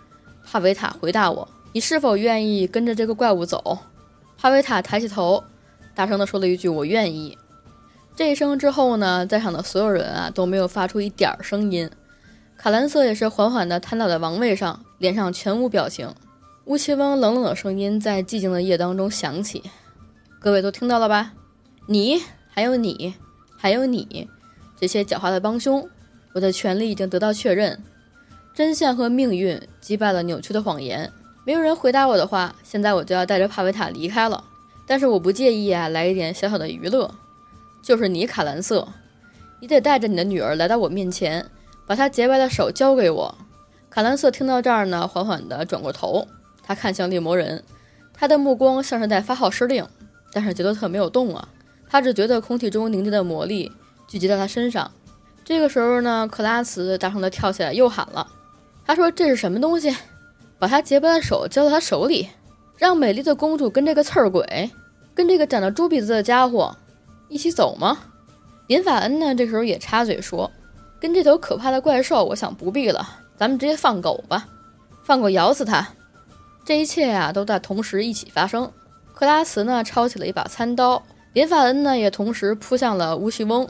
[0.46, 3.80] 帕维塔，回答我。”你是否愿意跟着这个怪物走？
[4.38, 5.44] 帕维塔抬起头，
[5.96, 7.36] 大声地说了一句：“我愿意。”
[8.16, 11.90] 这一声之后呢，在场的所有人啊都没有发出一点儿声音。
[12.56, 16.10] 卡兰瑟也是缓缓地瘫倒在王位上，脸上全无表情。
[16.64, 19.62] 乌奇翁冷冷的声音在寂静的夜当中响起
[20.40, 21.34] ：“各位都听到了吧？
[21.88, 23.14] 你，还有你，
[23.58, 24.30] 还有你，
[24.80, 25.88] 这些狡猾的帮凶，
[26.34, 27.84] 我的权利已经得到确认。
[28.54, 31.12] 真相和命运击败了扭曲的谎言。
[31.44, 34.42] 没有人回答我的话，现在我就要带着帕维塔离开了。
[34.88, 37.14] 但是我不介意啊，来一点小小的娱乐。
[37.86, 38.88] 就是你，卡兰瑟，
[39.60, 41.46] 你得带着你的女儿来到我面前。”
[41.86, 43.36] 把她洁白的手交给我。
[43.92, 46.28] 卡兰瑟听到这儿呢，缓缓地转过头，
[46.64, 47.64] 他看向猎魔人，
[48.12, 49.86] 他的目光像是在发号施令。
[50.34, 51.48] 但是杰洛特没有动啊，
[51.88, 53.72] 他只觉得空气中凝结的魔力
[54.08, 54.90] 聚集在他身上。
[55.44, 58.28] 这个时候呢，克拉茨大声地跳起来，又喊了
[58.84, 59.96] ：“他说这是什么东西？
[60.58, 62.30] 把他洁白的手交到他手里，
[62.80, 64.72] 让美丽的公主跟这个刺儿鬼，
[65.14, 66.76] 跟这个长着猪鼻子的家伙
[67.30, 67.98] 一起走吗？”
[68.68, 70.52] 林法恩呢，这时候也插嘴说。
[71.00, 73.08] 跟这头可怕的怪兽，我想不必了，
[73.38, 74.48] 咱们直接放狗吧，
[75.04, 75.88] 放狗咬死它。
[76.64, 78.72] 这一切呀，都在同时一起发生。
[79.14, 81.04] 克拉茨呢，抄起了一把餐刀，
[81.34, 83.68] 林法恩呢，也同时扑向了乌西翁。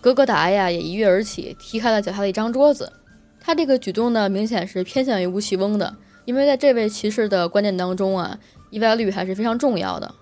[0.00, 2.92] 格格达呀，也一跃而起，踢开了脚下的一张桌子。
[3.40, 5.96] 他这个举动呢，明显是偏向于乌西翁的，
[6.26, 8.38] 因为在这位骑士的观念当中啊，
[8.70, 10.14] 意外率还是非常重要的。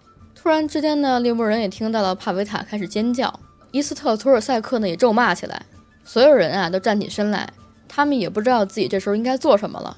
[0.47, 3.41] 突然之间呢，猎魔人也听到了帕维塔开始尖叫，
[3.73, 5.61] 伊斯特图尔塞克呢，也咒骂起来。
[6.05, 7.53] 所有人啊都站起身来，
[7.89, 9.97] 他们也不知道自己这时候应该做什么了。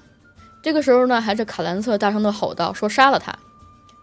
[0.62, 3.38] 这个时候呢，还是卡兰策大声的吼道：“说杀了他！”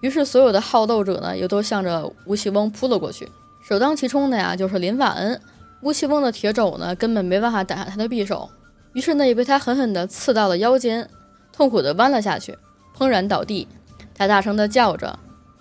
[0.02, 3.28] 于是所有的好斗者呢，又都向着乌奇翁扑了过去。
[3.68, 5.41] 首当其冲的呀，就是林瓦恩。
[5.82, 8.48] 乌奇翁的铁肘呢，根本没办法挡下他的匕首，
[8.93, 11.10] 于是呢，也被他狠狠地刺到了腰间，
[11.52, 12.56] 痛苦地弯了下去，
[12.96, 13.68] 砰然倒地。
[14.14, 15.18] 他大声地叫着，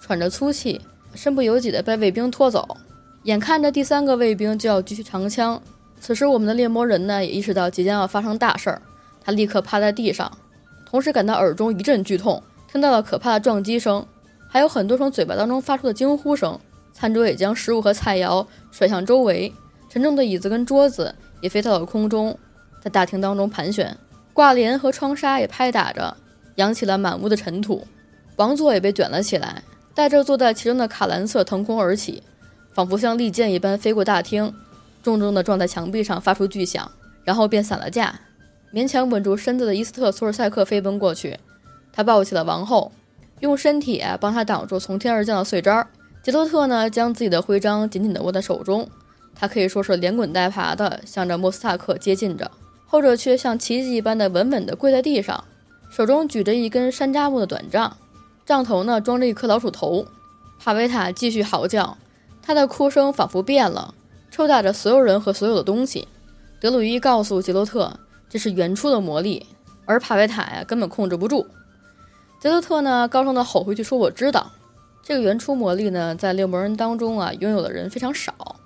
[0.06, 0.78] 喘着粗气，
[1.14, 2.76] 身不由己地被卫兵拖走。
[3.22, 5.58] 眼看着第三个卫兵就要举起长枪。
[5.98, 8.82] 此时，我们的猎魔人呢也意识到即将要发生大事儿，
[9.22, 10.30] 他立刻趴在地上，
[10.84, 14.06] 同时感到耳中一阵剧痛，听到了可怕的撞击声，
[14.46, 16.60] 还有很多从嘴巴当中发出的惊呼声。
[16.92, 19.50] 餐桌也将食物和菜肴甩向周围，
[19.88, 22.38] 沉重的椅子跟桌子也飞到了空中，
[22.82, 23.96] 在大厅当中盘旋，
[24.34, 26.14] 挂帘和窗纱也拍打着，
[26.56, 27.86] 扬起了满屋的尘土。
[28.36, 29.62] 王座也被卷了起来，
[29.94, 32.22] 带着坐在其中的卡兰瑟腾空而起，
[32.72, 34.52] 仿佛像利剑一般飞过大厅。
[35.02, 36.90] 重重地撞在墙壁上，发出巨响，
[37.24, 38.20] 然后便散了架。
[38.72, 41.38] 勉强稳住身子的伊斯特索尔塞克飞奔过去，
[41.92, 42.90] 他抱起了王后，
[43.40, 45.86] 用身体帮他挡住从天而降的碎渣。
[46.22, 48.88] 杰洛特呢，将自己的徽章紧紧地握在手中，
[49.34, 52.50] 他可以说是连滚带爬地向着莫斯塔克接近着，
[52.86, 55.44] 后者却像奇迹一般的稳稳地跪在地上，
[55.90, 57.94] 手中举着一根山楂木的短杖，
[58.44, 60.06] 杖头呢装着一颗老鼠头。
[60.58, 61.98] 帕维塔继续嚎叫，
[62.40, 63.94] 他的哭声仿佛变了。
[64.30, 66.08] 抽打着所有人和所有的东西，
[66.60, 69.46] 德鲁伊告诉杰洛特，这是原初的魔力，
[69.84, 71.46] 而帕维塔呀根本控制不住。
[72.40, 74.50] 杰洛特呢高声的吼回去说：“我知道，
[75.02, 78.56] 这个原初魔力呢，在六魔人当中啊，拥有的人非常少。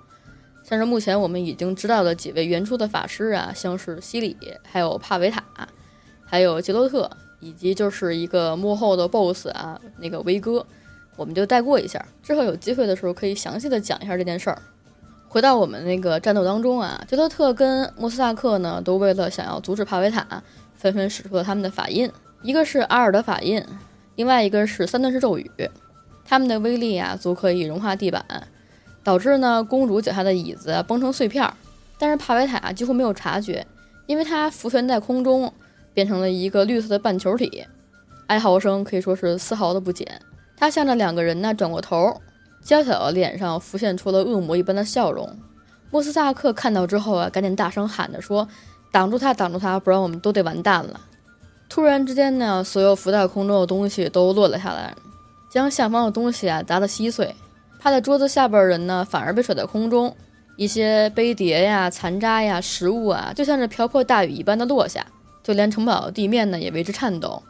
[0.63, 5.43] 像是目前我们已经知道的几位原初的法师啊，像是西里，还有帕维塔，
[6.25, 7.09] 还有杰洛特，
[7.39, 10.65] 以及就是一个幕后的 BOSS 啊，那个威哥，
[11.15, 14.61] 我们就带过一下，之后有机会的时候可以详细的讲一下这件事儿。”
[15.29, 20.41] 回到我们那个战斗当中啊，杰洛特跟莫斯萨克呢，都为了想要阻止帕维塔，
[20.75, 22.11] 纷纷使出了他们的法印，
[22.41, 23.63] 一个是阿尔德法印，
[24.15, 25.51] 另外一个是三段式咒语，
[26.25, 28.25] 他们的威力啊，足可以融化地板，
[29.03, 31.53] 导致呢公主脚下的椅子崩成碎片儿。
[31.99, 33.67] 但是帕维塔几乎没有察觉，
[34.07, 35.53] 因为他浮悬在空中，
[35.99, 37.67] 变成了一个绿色的半球体，
[38.27, 40.07] 哀嚎声可以说是丝毫的不减。
[40.55, 42.21] 他向着两个人呢转过头。
[42.63, 45.29] 娇小的脸上浮现出了恶魔一般的笑容。
[45.91, 48.47] 莫斯萨克看到之后啊，赶紧大声喊着说
[48.93, 51.01] ：“挡住他，挡住他，不然我们都得完蛋了！”
[51.67, 54.95] 突然之间呢，所有浮在空中的东西都落了下来，
[55.51, 57.35] 将下方的东西啊砸得稀碎。
[57.77, 60.15] 趴在桌子下边的人呢，反而被甩在空中。
[60.55, 65.05] 一些杯碟呀、残渣呀、食物啊，就像是瓢泼大雨一般的落下。
[65.49, 67.41] 就连城堡的地面呢，也为之颤抖。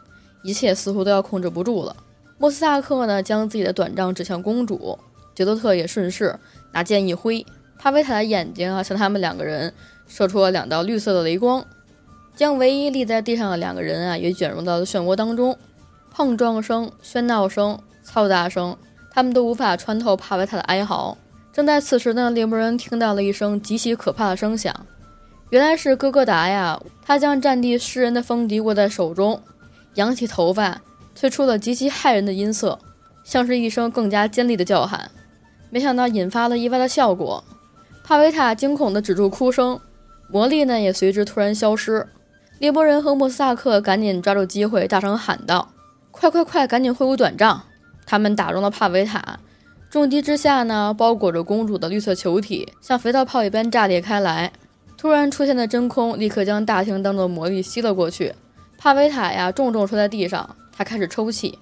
[0.42, 1.94] 一切似乎都要控制不住了。
[2.38, 4.98] 莫斯萨克呢，将自己的短杖指向公主，
[5.34, 6.34] 杰洛特也顺势
[6.72, 7.44] 拿剑一挥，
[7.78, 9.74] 帕维塔的眼睛啊，向他们两个人
[10.08, 11.62] 射出了两道绿色的雷光，
[12.34, 15.54] 将唯一立在地上的两个人啊，也卷入到了漩涡当中。
[16.10, 18.74] 碰撞声、喧闹声、嘈杂声，
[19.10, 21.18] 他们都无法穿透帕维塔的哀嚎。
[21.52, 24.74] 正在此时呢，猎魔人听到了一声极其可怕的声响，
[25.50, 29.42] 原来是哥哥达呀，他将战地诗人的风笛握在手中，
[29.94, 30.80] 扬起头发。
[31.12, 32.78] 吹出了极其骇人的音色，
[33.24, 35.10] 像是一声更加尖利的叫喊。
[35.68, 37.44] 没想到引发了意外的效果，
[38.04, 39.78] 帕维塔惊恐地止住哭声，
[40.30, 42.06] 魔力呢也随之突然消失。
[42.58, 45.68] 猎魔人和莫斯萨克赶紧抓住机会，大声喊道
[46.10, 47.64] ：“快快快，赶紧挥舞短杖！”
[48.06, 49.40] 他们打中了帕维塔，
[49.90, 54.52] 重击之下呢，包裹着公主的绿色球体像肥皂泡一般炸裂开来。
[55.00, 58.34] 突然出现的真空立刻将大厅当中的魔力吸了过去，
[58.76, 61.58] 帕维塔呀重重摔在地上，他开始抽泣。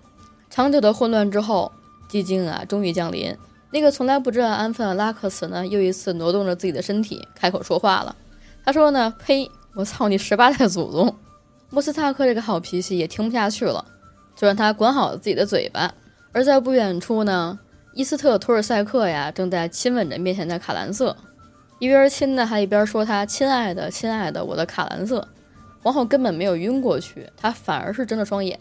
[0.51, 1.71] 长久的混乱之后，
[2.11, 3.33] 寂静啊终于降临。
[3.71, 8.17] 那个从来不知道安分的拉克斯呢，又一次挪动着自己的身体，开口说话了。
[8.65, 9.49] 他说呢：“呸！
[9.77, 11.15] 我操你十八代祖宗！”
[11.71, 13.85] 莫斯塔克这个好脾气也听不下去了，
[14.35, 15.95] 就让他管好自己的嘴巴。
[16.33, 17.57] 而在不远处呢，
[17.95, 21.17] 伊斯特·托尔塞克呀正在亲吻着面前的卡兰瑟，
[21.79, 25.27] 一边亲呢，还一边说：“他亲爱的，亲爱的，我的卡兰瑟。”
[25.85, 28.59] 王后根本没有晕过去，她反而是睁着双眼，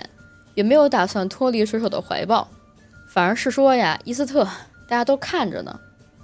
[0.53, 2.47] 也没有打算脱离水手的怀抱，
[3.07, 4.47] 反而是说：“呀，伊斯特。”
[4.87, 5.79] 大家都看着呢，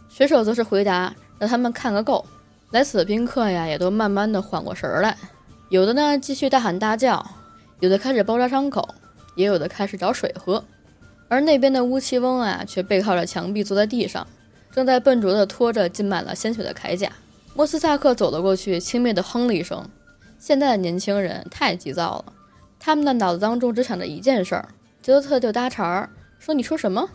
[0.08, 2.26] 水手则是回答让他们看个够。
[2.72, 5.18] 来此的宾客呀，也都慢慢的缓过神来，
[5.70, 7.26] 有的呢继续大喊大叫，
[7.82, 8.88] 有的开始包扎伤口，
[9.36, 10.64] 也有的开始找水喝。
[11.28, 14.26] 而那边的乌奇翁啊，却背靠着墙壁坐在地上，
[14.74, 17.12] 正在笨拙地拖着浸满了鲜血的铠甲。
[17.54, 19.88] 莫斯萨克走了过去，轻蔑地哼了一声。
[20.40, 22.34] 现在的年轻人太急躁了，
[22.80, 24.70] 他们的脑子当中只想着一件事儿。
[25.04, 26.10] 杰洛特就搭茬儿
[26.40, 27.08] 说：“你说什么？”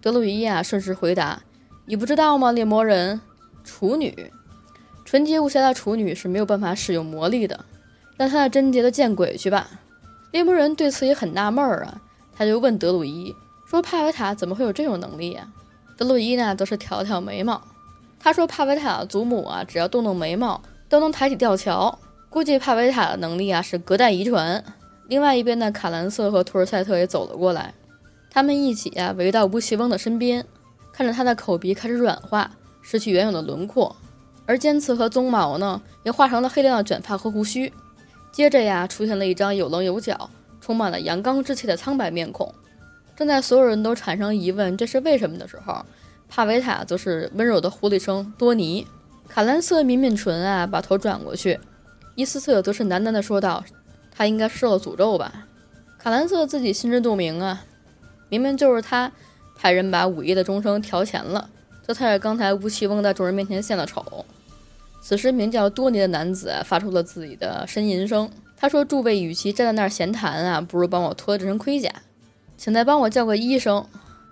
[0.00, 1.42] 德鲁伊亚顺势回答
[1.84, 3.20] ：“你不知道吗，猎魔人，
[3.62, 4.32] 处女，
[5.04, 7.64] 纯洁无瑕的处女是没有办法使用魔力的。
[8.16, 9.68] 让她的贞洁的见鬼去吧！”
[10.32, 12.00] 猎魔人对此也很纳闷儿啊，
[12.36, 13.32] 他就问德鲁伊
[13.68, 15.46] 说：“帕维塔怎么会有这种能力呀？”
[15.96, 17.62] 德鲁伊呢，则是挑挑眉毛，
[18.18, 21.98] 他说：“帕维塔的祖母啊，只要动动眉毛，都能抬起吊桥。
[22.28, 24.64] 估计帕维塔的能力啊，是隔代遗传。”
[25.08, 27.74] 另外一边的卡兰瑟和图尔塞特也走了过来。
[28.30, 30.44] 他们一起啊围到乌奇翁的身边，
[30.92, 32.50] 看着他的口鼻开始软化，
[32.82, 33.94] 失去原有的轮廓，
[34.46, 37.72] 而尖刺和鬃毛呢也化成了黑亮的卷发和胡须。
[38.32, 40.28] 接着呀，出现了一张有棱有角、
[40.60, 42.52] 充满了阳刚之气的苍白面孔。
[43.16, 45.84] 正在所有人都产生疑问这是为什么的时候，
[46.28, 48.86] 帕维塔则是温柔的呼了一声“多尼”。
[49.28, 51.58] 卡兰瑟抿抿唇啊，把头转过去。
[52.14, 53.64] 伊斯特则是喃喃地说道
[54.10, 55.46] ：“他应该受了诅咒吧？”
[55.98, 57.64] 卡兰瑟自己心知肚明啊。
[58.28, 59.10] 明明就是他
[59.56, 61.48] 派人把午夜的钟声调前了，
[61.86, 64.24] 这才是刚才乌奇翁在众人面前献了丑。
[65.00, 68.28] 此时，名叫多尼的男子发出了自己的呻吟声。
[68.56, 71.90] 他说：“诸位，与其站在那儿闲谈啊，不如帮我脱这身盔甲，
[72.56, 73.86] 请再帮我叫个医生。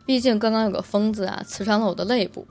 [0.04, 2.46] 毕竟刚刚有个疯子啊，刺伤了我的肋部。”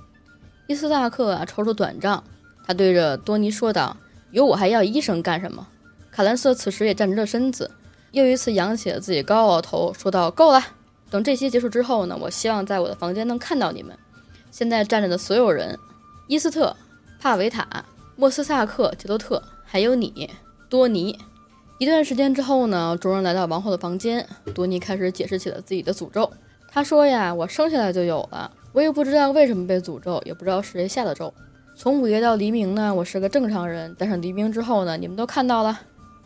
[0.68, 2.24] 伊斯大克啊，抽出短杖，
[2.66, 3.98] 他对着多尼说道
[4.32, 5.68] ：“有我还要医生干什么？”
[6.12, 7.72] 卡兰瑟此时也站直了身子，
[8.12, 10.64] 又一次扬起了自己高傲的头，说道：“够了。”
[11.12, 13.98] 等这些结束之后呢，我希望在我的房间能看到你们。
[14.50, 15.78] 现在站着的所有人，
[16.28, 16.76] 伊斯特、
[17.20, 20.30] 帕维塔、莫斯萨克、杰多特，还有你，
[20.70, 21.20] 多尼。
[21.82, 24.24] 一段时间之后呢，众人来到王后的房间，
[24.54, 26.32] 多尼开始解释起了自己的诅咒。
[26.68, 31.34] 他说呀，我生下来就有了，我也不知道为什么被诅咒，也不知道是谁下的咒。
[31.76, 35.80] 从午夜到黎明呢，我是个正常人，但是黎明之后呢，你们都看到了，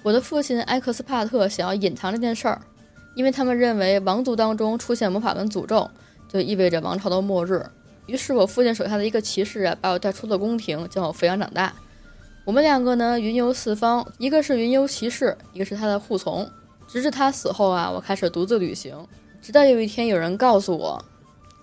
[0.04, 2.60] 我的父亲埃克斯帕特想要隐藏这件事儿。
[3.16, 5.90] 因为他们认为王族当中出现魔法跟诅咒，
[6.28, 7.66] 就意味着王朝的末日。
[8.08, 11.74] 于是我父亲手下的一个骑士啊，把我带出了宫廷，将我抚养长大。
[12.46, 16.48] 我们两个呢，云游四方，一个是云游骑士，一个是他的护从。
[16.88, 18.96] 直至他死后啊，我开始独自旅行。
[19.42, 21.04] 直到有一天，有人告诉我，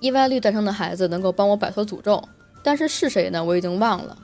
[0.00, 2.20] 伊万绿诞生的孩子能够帮我摆脱诅咒，
[2.64, 3.44] 但是是谁呢？
[3.44, 4.18] 我已经忘了。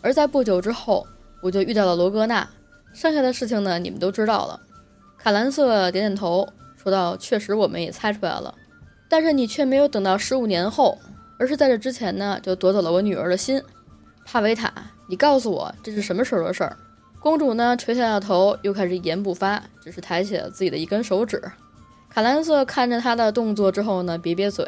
[0.00, 1.06] 而在不久之后，
[1.42, 2.48] 我就遇到了罗格纳。
[2.94, 4.58] 剩下的事情呢，你们都知道了。
[5.18, 6.48] 卡兰瑟点点头。
[6.80, 8.54] 说道：“确实，我们也猜出来了，
[9.08, 10.96] 但是你却没有等到十五年后，
[11.36, 13.60] 而是在这之前呢，就夺走了我女儿的心。
[14.24, 14.72] 帕维塔，
[15.08, 16.76] 你告诉我这是什么时候的事儿？”
[17.20, 21.42] 公主呢，垂下了头，又开始一言不发，只是抬起了自己的一根手指。
[22.08, 24.64] 卡兰瑟看着她的动作之后呢，瘪瘪嘴，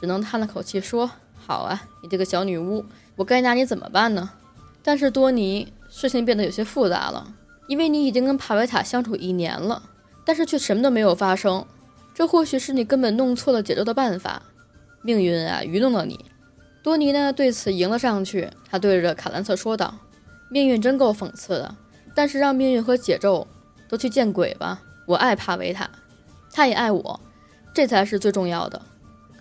[0.00, 1.08] 只能叹了口气说
[1.46, 2.84] ：“好啊，你这个小女巫，
[3.14, 4.30] 我该拿你怎么办呢？”
[4.82, 7.32] 但是多尼，事情变得有些复杂了，
[7.68, 9.82] 因为你已经跟帕维塔相处一年了。
[10.24, 11.64] 但是却什么都没有发生，
[12.14, 14.42] 这或许是你根本弄错了解咒的办法，
[15.02, 16.24] 命运啊愚弄了你。
[16.82, 19.94] 多尼呢对此迎了上去，他对着卡兰瑟说道
[20.48, 21.76] ：“命运真够讽刺的，
[22.14, 23.46] 但是让命运和解咒
[23.88, 24.80] 都去见鬼吧！
[25.06, 25.90] 我爱帕维塔，
[26.52, 27.20] 他也爱我，
[27.74, 28.80] 这才是最重要的。”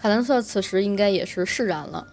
[0.02, 2.08] 卡兰瑟此时应该也是释然了，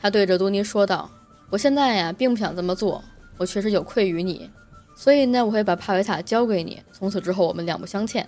[0.00, 1.10] 他对着多尼说道
[1.50, 3.04] ：“我现在呀并不想这么做，
[3.36, 4.50] 我确实有愧于你。”
[4.96, 6.80] 所以呢，我会把帕维塔交给你。
[6.92, 8.26] 从此之后，我们两不相欠。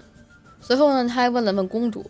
[0.61, 2.05] 随后呢，他还问了问公主，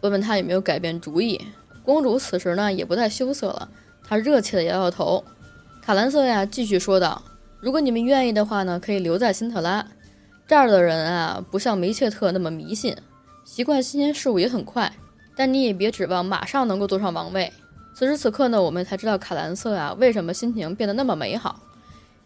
[0.00, 1.40] 问问她有没有改变主意。
[1.84, 3.68] 公主此时呢，也不再羞涩了，
[4.06, 5.24] 她热切地摇摇头。
[5.82, 7.22] 卡兰瑟呀继续说道
[7.60, 9.86] ：“如果你们愿意的话呢，可以留在辛特拉。
[10.46, 12.96] 这儿的人啊，不像梅切特那么迷信，
[13.44, 14.92] 习惯新鲜事物也很快。
[15.34, 17.52] 但你也别指望马上能够坐上王位。”
[17.94, 21.60] 此时此刻呢，我们才知道卡兰瑟啊为什么心情变得那么美好。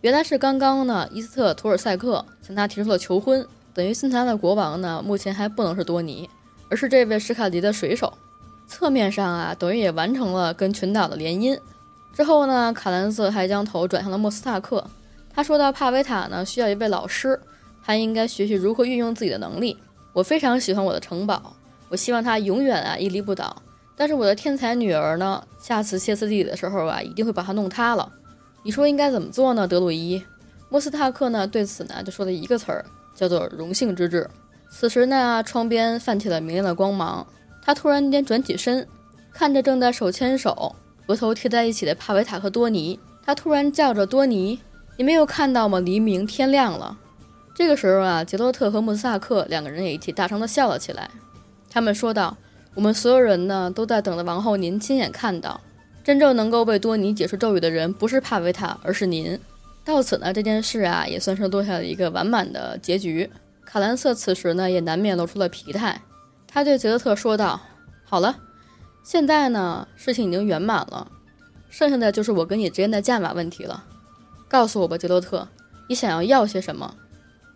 [0.02, 6.28] 原来是刚刚呢，伊斯特·图尔塞克向他提出了求婚，等于辛特拉的国王呢，目前还不能是多尼，
[6.68, 8.12] 而是这位史卡迪的水手。
[8.74, 11.56] 侧面上啊，等于也完成了跟群岛的联姻。
[12.12, 14.84] 之后呢，卡兰瑟还将头转向了莫斯塔克。
[15.32, 17.38] 他说到：“帕维塔呢，需要一位老师，
[17.84, 19.76] 他应该学习如何运用自己的能力。
[20.12, 21.54] 我非常喜欢我的城堡，
[21.88, 23.62] 我希望它永远啊屹立不倒。
[23.96, 28.12] 但是我的天才女儿呢，下次歇斯底里的时候啊，一定会把它弄塌了。
[28.64, 30.20] 你说应该怎么做呢？”德鲁伊，
[30.68, 34.28] 莫斯塔克呢，对此呢，就说了一个词儿，叫做“荣幸之至”。
[34.68, 37.24] 此时呢，窗边泛起了明亮的光芒。
[37.64, 38.86] 他突然间转起身，
[39.32, 40.76] 看着正在手牵手。
[41.06, 44.60] 额头贴在一起的帕维塔和多尼，他突然叫着多尼
[44.96, 45.80] ：“你没有看到吗？
[45.80, 46.98] 黎明天亮了。”
[47.54, 51.10] 这个时候啊，杰洛特和穆斯萨克两个人也一起大声地笑了起来。
[51.70, 52.36] 他们说道
[52.74, 55.60] ：“我们所有人呢，都在等着王后您亲眼看到，
[56.02, 59.38] 真正能够为多尼解除咒语的人，不是帕维塔，而是您。”
[59.84, 63.30] 到此呢，这件事啊，也算是落下了一个完满的结局。
[63.64, 66.00] 卡兰瑟此时呢，也难免露出了疲态。
[66.54, 67.60] 他对杰洛特说道
[68.06, 68.36] ：“好了。”
[69.02, 71.10] 现在呢，事情已经圆满了，
[71.68, 73.84] 剩下的就是我跟你之间的价码问题了。
[74.46, 75.48] 告诉我吧，杰洛特，
[75.88, 76.94] 你想要要些什么？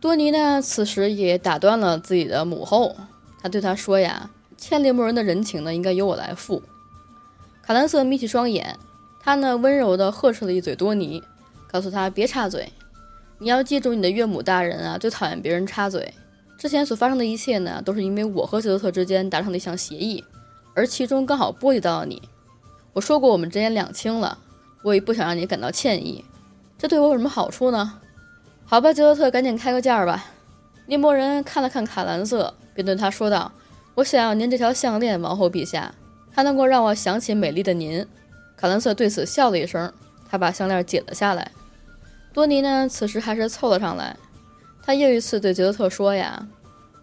[0.01, 2.97] 多尼呢，此时也打断了自己的母后，
[3.41, 6.61] 他对他说呀：“欠猎魔人的人情呢，应该由我来付。”
[7.63, 8.77] 卡兰瑟眯起双眼，
[9.21, 11.23] 他呢温柔地呵斥了一嘴多尼，
[11.71, 12.73] 告诉他别插嘴。
[13.39, 16.13] 你要记住，你的岳母大人啊，最讨厌别人插嘴。
[16.59, 20.25] 之前所发生的一切呢，都是因为我和杰洛特之间达成的一项协议。
[20.75, 22.21] 而其中刚好波及到了你，
[22.93, 24.37] 我说过我们之间两清了，
[24.83, 26.25] 我也不想让你感到歉意，
[26.77, 28.01] 这对我有什么好处呢？
[28.65, 30.27] 好吧，杰洛特，赶紧开个价吧。
[30.87, 33.53] 猎魔人看了看卡兰瑟，便对他说道
[33.95, 35.95] ：“我想要您这条项链，王后陛下，
[36.33, 38.07] 它能够让我想起美丽的您。”
[38.57, 39.93] 卡兰瑟对此笑了一声，
[40.29, 41.51] 他把项链解了下来。
[42.33, 44.17] 多尼呢，此时还是凑了上来，
[44.89, 46.49] 他又一次对杰洛特说：“呀，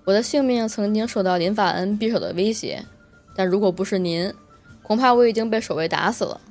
[0.06, 2.84] 我的性命曾经受到林法恩匕首的威胁。”
[3.38, 4.34] 但如果不是您，
[4.82, 6.42] 恐怕我已经被守卫打死了。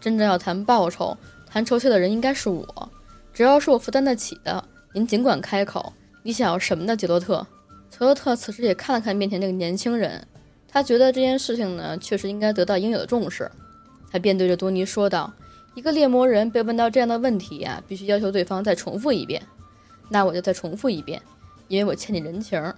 [0.00, 1.14] 真正要谈报酬、
[1.46, 2.90] 谈酬谢的人应该是我，
[3.34, 4.64] 只要是我负担得起的，
[4.94, 5.92] 您尽管开口。
[6.22, 7.46] 你想要什么呢，杰洛特？
[7.90, 10.26] 杰洛特此时也看了看面前这个年轻人，
[10.66, 13.50] 他觉得这件事情呢，确实应该得到应有的重视。
[14.10, 15.30] 他便对着多尼说道
[15.76, 19.42] ：“一个猎魔人被问到这样的问题呀，必须要求对方再重复一遍。
[20.12, 21.20] 那我就再重复一遍，
[21.68, 22.72] 因为我欠你人情。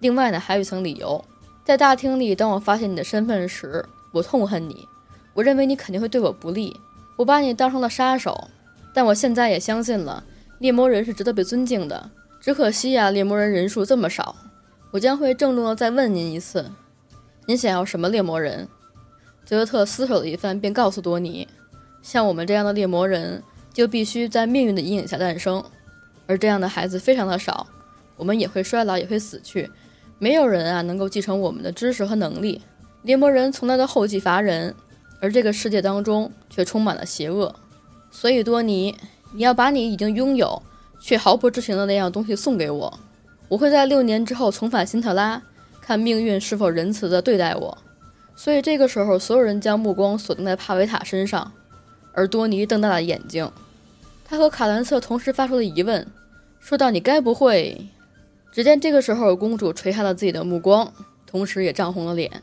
[0.00, 1.22] 另外呢，还有一层理由。”
[1.64, 4.88] 在大厅里，当我发现你的身份时，我痛恨你。
[5.34, 6.74] 我认为你肯定会对我不利，
[7.14, 8.48] 我把你当成了杀手。
[8.94, 10.24] 但我现在也相信了，
[10.60, 12.10] 猎魔人是值得被尊敬的。
[12.40, 14.34] 只可惜呀，猎魔人人数这么少。
[14.90, 16.70] 我将会郑重地再问您一次：
[17.44, 18.66] 您想要什么猎魔人？
[19.44, 21.46] 泽洛特思索了一番，便告诉多尼：
[22.00, 23.42] 像我们这样的猎魔人，
[23.74, 25.62] 就必须在命运的阴影下诞生，
[26.28, 27.66] 而这样的孩子非常的少。
[28.16, 29.68] 我们也会衰老，也会死去。
[30.20, 32.62] 没有人啊能够继承我们的知识和能力。
[33.02, 34.74] 猎魔人从来都后继乏人，
[35.20, 37.54] 而这个世界当中却充满了邪恶。
[38.10, 38.96] 所以多尼，
[39.32, 40.62] 你要把你已经拥有
[41.00, 42.98] 却毫不知情的那样东西送给我。
[43.48, 45.40] 我会在六年之后重返辛特拉，
[45.80, 47.78] 看命运是否仁慈地对待我。
[48.34, 51.52] 所以这个时候，所有人将目光锁定在帕维塔身上，
[52.12, 53.50] 而多尼瞪大了眼睛，
[54.28, 56.06] 他和卡兰瑟同时发出了疑问，
[56.60, 57.88] 说道：“你该不会……”
[58.52, 60.92] 只见这个时候，公主垂下了自己的目光，
[61.26, 62.42] 同时也涨红了脸。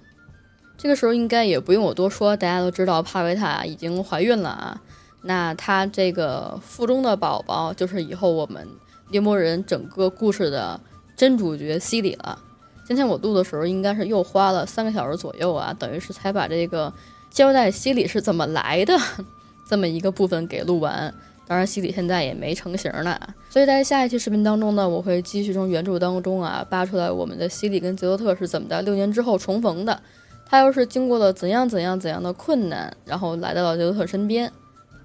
[0.78, 4.82] 这个时候应该也不用我多说，大家都知道帕维塔已经怀孕了啊。
[5.22, 8.68] 那她这个腹中的宝宝，就是以后我们
[9.12, 10.82] 猎魔人整个故事的
[11.16, 12.40] 真主角西里了。
[12.88, 16.92] 今天我录的时候，应该是又花了三个小时左右啊，等于是才把这个
[17.30, 18.98] 交代西里是怎么来的
[19.70, 21.14] 这么一个部分给录完。
[21.48, 23.20] 当然，西里现在也没成型呢，
[23.52, 30.02] 所以在下一期视频当中呢，我会继续从原著当中啊扒出来我们的西里跟杰洛特是怎么在六年之后重逢的，
[30.43, 34.52] 他又是经过了怎样怎样怎样的困难，然后来到了杰洛特身边，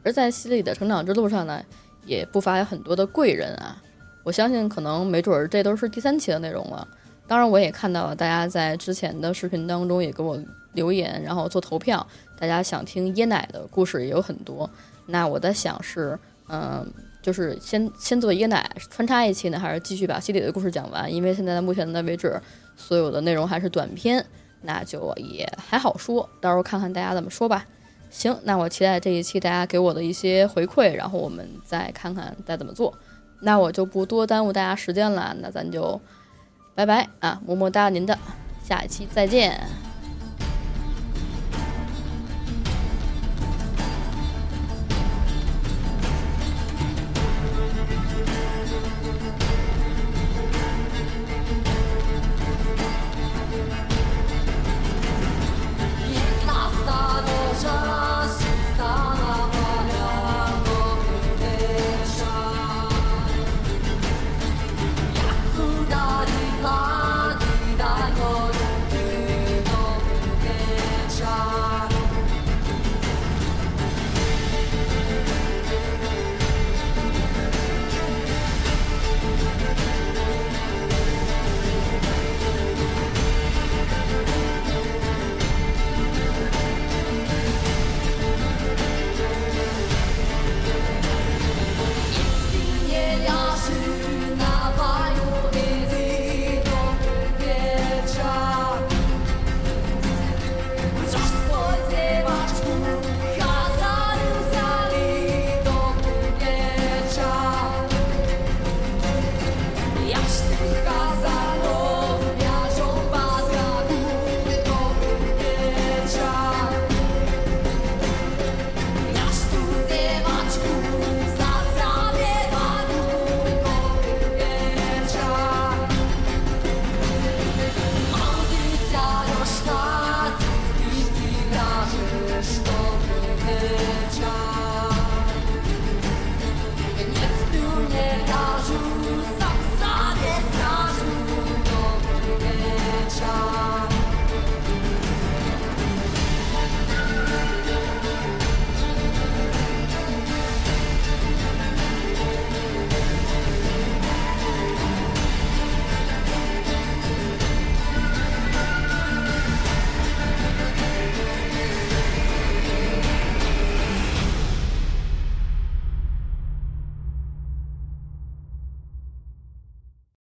[0.02, 1.62] 而在西里的成长之路上呢，
[2.06, 3.76] 也不乏有很多的贵人啊，
[4.22, 6.88] 我相信可能没准儿这都是第三期的内容了。
[7.28, 12.06] 当然，我也看到了大家在之前的视频当中也给我留言，然后做投票，
[12.38, 14.68] 大家想听椰奶的故事也有很多，
[15.04, 16.18] 那我在想是。
[16.50, 16.92] 嗯，
[17.22, 21.12] 就是先先做一个奶穿插一期呢，还是继续把系里的故事讲完？
[21.12, 22.40] 因为现在目前的位置，
[22.76, 24.24] 所有的内容还是短篇，
[24.62, 26.28] 那就也还好说。
[26.40, 27.64] 到时候看看大家怎么说吧。
[28.10, 32.92] 行，那我期待这一期大家给我的一些回馈，然后我们再看看再怎么做。
[33.42, 36.00] 那我就不多耽误大家时间了，那咱就
[36.74, 38.18] 拜拜啊，么么哒，您的
[38.64, 39.89] 下一期再见。